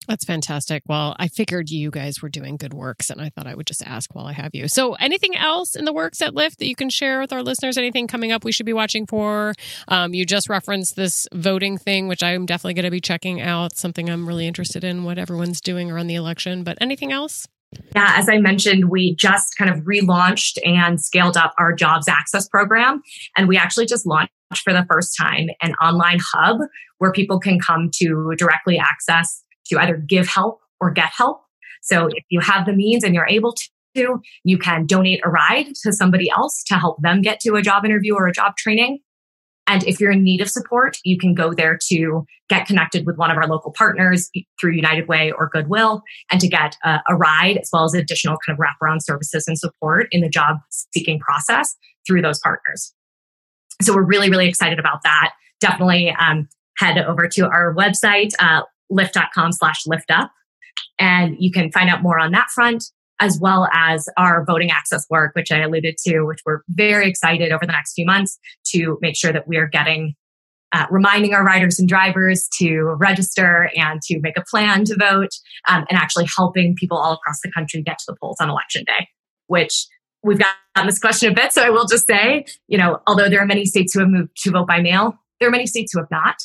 That's 0.06 0.24
fantastic. 0.24 0.82
Well, 0.86 1.16
I 1.18 1.28
figured 1.28 1.70
you 1.70 1.90
guys 1.90 2.20
were 2.20 2.28
doing 2.28 2.56
good 2.56 2.74
works 2.74 3.10
and 3.10 3.20
I 3.20 3.30
thought 3.30 3.46
I 3.46 3.54
would 3.54 3.66
just 3.66 3.82
ask 3.86 4.14
while 4.14 4.26
I 4.26 4.32
have 4.32 4.54
you. 4.54 4.68
So, 4.68 4.94
anything 4.94 5.36
else 5.36 5.74
in 5.74 5.84
the 5.84 5.92
works 5.92 6.20
at 6.20 6.34
Lyft 6.34 6.56
that 6.56 6.66
you 6.66 6.76
can 6.76 6.90
share 6.90 7.20
with 7.20 7.32
our 7.32 7.42
listeners? 7.42 7.78
Anything 7.78 8.06
coming 8.06 8.32
up 8.32 8.44
we 8.44 8.52
should 8.52 8.66
be 8.66 8.72
watching 8.72 9.06
for? 9.06 9.54
Um, 9.88 10.14
you 10.14 10.26
just 10.26 10.48
referenced 10.48 10.96
this 10.96 11.26
voting 11.32 11.78
thing, 11.78 12.08
which 12.08 12.22
I'm 12.22 12.46
definitely 12.46 12.74
going 12.74 12.84
to 12.84 12.90
be 12.90 13.00
checking 13.00 13.40
out, 13.40 13.76
something 13.76 14.10
I'm 14.10 14.26
really 14.26 14.46
interested 14.46 14.84
in, 14.84 15.04
what 15.04 15.18
everyone's 15.18 15.60
doing 15.60 15.90
around 15.90 16.08
the 16.08 16.16
election. 16.16 16.64
But 16.64 16.78
anything 16.80 17.12
else? 17.12 17.46
Yeah, 17.94 18.12
as 18.16 18.28
I 18.28 18.38
mentioned, 18.38 18.90
we 18.90 19.14
just 19.16 19.56
kind 19.56 19.70
of 19.70 19.80
relaunched 19.80 20.58
and 20.64 21.00
scaled 21.00 21.36
up 21.36 21.54
our 21.58 21.72
jobs 21.72 22.08
access 22.08 22.48
program. 22.48 23.02
And 23.36 23.48
we 23.48 23.56
actually 23.56 23.86
just 23.86 24.06
launched 24.06 24.30
for 24.62 24.72
the 24.72 24.86
first 24.88 25.16
time 25.20 25.48
an 25.62 25.74
online 25.82 26.18
hub 26.34 26.58
where 26.98 27.12
people 27.12 27.40
can 27.40 27.58
come 27.58 27.90
to 27.94 28.34
directly 28.36 28.78
access 28.78 29.43
to 29.66 29.78
either 29.78 29.96
give 29.96 30.26
help 30.26 30.60
or 30.80 30.90
get 30.90 31.10
help. 31.16 31.42
So 31.82 32.06
if 32.06 32.24
you 32.28 32.40
have 32.40 32.66
the 32.66 32.72
means 32.72 33.04
and 33.04 33.14
you're 33.14 33.28
able 33.28 33.54
to, 33.94 34.22
you 34.42 34.58
can 34.58 34.86
donate 34.86 35.20
a 35.24 35.30
ride 35.30 35.66
to 35.82 35.92
somebody 35.92 36.30
else 36.30 36.64
to 36.68 36.74
help 36.74 37.00
them 37.02 37.22
get 37.22 37.40
to 37.40 37.54
a 37.54 37.62
job 37.62 37.84
interview 37.84 38.14
or 38.14 38.26
a 38.26 38.32
job 38.32 38.56
training. 38.56 39.00
And 39.66 39.82
if 39.84 39.98
you're 39.98 40.10
in 40.10 40.22
need 40.22 40.40
of 40.40 40.50
support, 40.50 40.98
you 41.04 41.18
can 41.18 41.34
go 41.34 41.54
there 41.54 41.78
to 41.88 42.26
get 42.50 42.66
connected 42.66 43.06
with 43.06 43.16
one 43.16 43.30
of 43.30 43.38
our 43.38 43.46
local 43.46 43.72
partners 43.72 44.30
through 44.60 44.72
United 44.72 45.08
Way 45.08 45.32
or 45.32 45.48
Goodwill 45.48 46.02
and 46.30 46.40
to 46.40 46.48
get 46.48 46.76
a, 46.84 47.00
a 47.08 47.16
ride 47.16 47.56
as 47.56 47.70
well 47.72 47.84
as 47.84 47.94
additional 47.94 48.36
kind 48.46 48.58
of 48.58 48.62
wraparound 48.62 49.02
services 49.02 49.48
and 49.48 49.58
support 49.58 50.08
in 50.10 50.20
the 50.20 50.28
job 50.28 50.58
seeking 50.92 51.18
process 51.18 51.74
through 52.06 52.20
those 52.20 52.38
partners. 52.40 52.92
So 53.80 53.94
we're 53.94 54.04
really, 54.04 54.28
really 54.28 54.48
excited 54.48 54.78
about 54.78 55.02
that. 55.04 55.32
Definitely 55.60 56.14
um, 56.18 56.48
head 56.76 56.98
over 56.98 57.26
to 57.28 57.46
our 57.48 57.74
website, 57.74 58.32
uh, 58.38 58.62
lyft.com 58.94 59.52
slash 59.52 59.82
lyftup. 59.84 60.30
And 60.98 61.36
you 61.38 61.50
can 61.50 61.70
find 61.72 61.90
out 61.90 62.02
more 62.02 62.18
on 62.18 62.32
that 62.32 62.48
front, 62.54 62.84
as 63.20 63.38
well 63.40 63.68
as 63.72 64.08
our 64.16 64.44
voting 64.44 64.70
access 64.70 65.06
work, 65.10 65.34
which 65.34 65.50
I 65.52 65.60
alluded 65.60 65.96
to, 66.06 66.22
which 66.22 66.40
we're 66.44 66.60
very 66.68 67.08
excited 67.08 67.52
over 67.52 67.66
the 67.66 67.72
next 67.72 67.94
few 67.94 68.06
months 68.06 68.38
to 68.72 68.98
make 69.00 69.16
sure 69.16 69.32
that 69.32 69.46
we 69.46 69.56
are 69.56 69.66
getting, 69.66 70.14
uh, 70.72 70.86
reminding 70.90 71.34
our 71.34 71.44
riders 71.44 71.78
and 71.78 71.88
drivers 71.88 72.48
to 72.58 72.96
register 72.98 73.70
and 73.76 74.00
to 74.02 74.20
make 74.20 74.36
a 74.36 74.44
plan 74.50 74.84
to 74.84 74.96
vote, 74.96 75.30
um, 75.68 75.84
and 75.88 75.98
actually 75.98 76.26
helping 76.36 76.74
people 76.74 76.98
all 76.98 77.12
across 77.12 77.40
the 77.42 77.52
country 77.52 77.82
get 77.82 77.98
to 77.98 78.04
the 78.08 78.16
polls 78.20 78.36
on 78.40 78.50
election 78.50 78.84
day, 78.86 79.08
which 79.46 79.86
we've 80.22 80.38
gotten 80.38 80.86
this 80.86 80.98
question 80.98 81.30
a 81.30 81.34
bit. 81.34 81.52
So 81.52 81.62
I 81.62 81.70
will 81.70 81.86
just 81.86 82.06
say, 82.06 82.44
you 82.66 82.78
know, 82.78 82.98
although 83.06 83.28
there 83.28 83.40
are 83.40 83.46
many 83.46 83.64
states 83.64 83.94
who 83.94 84.00
have 84.00 84.08
moved 84.08 84.30
to 84.38 84.50
vote 84.50 84.66
by 84.66 84.80
mail, 84.80 85.14
there 85.38 85.48
are 85.48 85.52
many 85.52 85.66
states 85.66 85.92
who 85.92 86.00
have 86.00 86.10
not. 86.10 86.36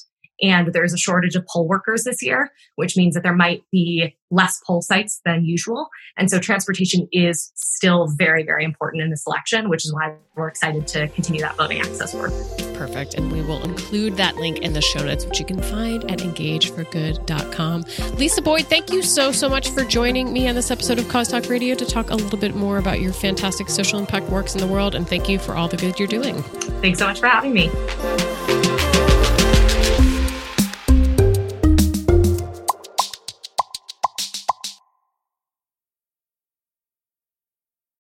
And 0.42 0.74
there's 0.74 0.94
a 0.94 0.98
shortage 0.98 1.36
of 1.36 1.46
poll 1.48 1.68
workers 1.68 2.04
this 2.04 2.22
year, 2.22 2.52
which 2.76 2.96
means 2.96 3.14
that 3.16 3.24
there 3.24 3.36
might 3.36 3.64
be 3.72 4.16
less 4.32 4.60
poll 4.66 4.82
sites 4.82 5.22
than 5.26 5.44
usual. 5.44 5.90
And 6.18 6.30
so 6.30 6.40
transportation 6.40 7.08
is 7.12 7.52
still 7.56 8.08
very, 8.18 8.44
very 8.44 8.64
important 8.64 9.04
in 9.04 9.10
this 9.10 9.26
election, 9.26 9.70
which 9.70 9.86
is 9.86 9.94
why 9.94 10.16
we're 10.36 10.48
excited 10.48 10.88
to 10.88 11.08
continue 11.10 11.42
that 11.42 11.58
voting 11.58 11.82
access 11.82 12.14
work. 12.14 12.32
Perfect. 12.76 13.16
And 13.16 13.32
we 13.32 13.42
will 13.42 13.62
include 13.64 14.16
that 14.18 14.36
link 14.38 14.60
in 14.60 14.74
the 14.74 14.82
show 14.82 15.04
notes, 15.04 15.26
which 15.26 15.40
you 15.40 15.46
can 15.46 15.62
find 15.62 16.10
at 16.10 16.20
engageforgood.com. 16.20 17.86
Lisa 18.18 18.42
Boyd, 18.42 18.68
thank 18.68 18.92
you 18.92 19.02
so, 19.02 19.32
so 19.32 19.50
much 19.50 19.70
for 19.70 19.84
joining 19.84 20.32
me 20.32 20.48
on 20.48 20.56
this 20.56 20.72
episode 20.72 21.00
of 21.00 21.10
Cause 21.10 21.30
Talk 21.30 21.50
Radio 21.50 21.76
to 21.76 21.86
talk 21.86 22.12
a 22.12 22.16
little 22.16 22.40
bit 22.40 22.56
more 22.56 22.78
about 22.78 23.02
your 23.02 23.14
fantastic 23.14 23.70
social 23.70 24.00
impact 24.00 24.30
works 24.30 24.54
in 24.54 24.62
the 24.62 24.68
world. 24.68 24.96
And 24.96 25.08
thank 25.08 25.28
you 25.28 25.40
for 25.40 25.56
all 25.56 25.68
the 25.68 25.78
good 25.78 26.00
you're 26.00 26.08
doing. 26.08 26.42
Thanks 26.82 27.00
so 27.00 27.08
much 27.08 27.20
for 27.20 27.28
having 27.28 27.54
me. 27.54 27.70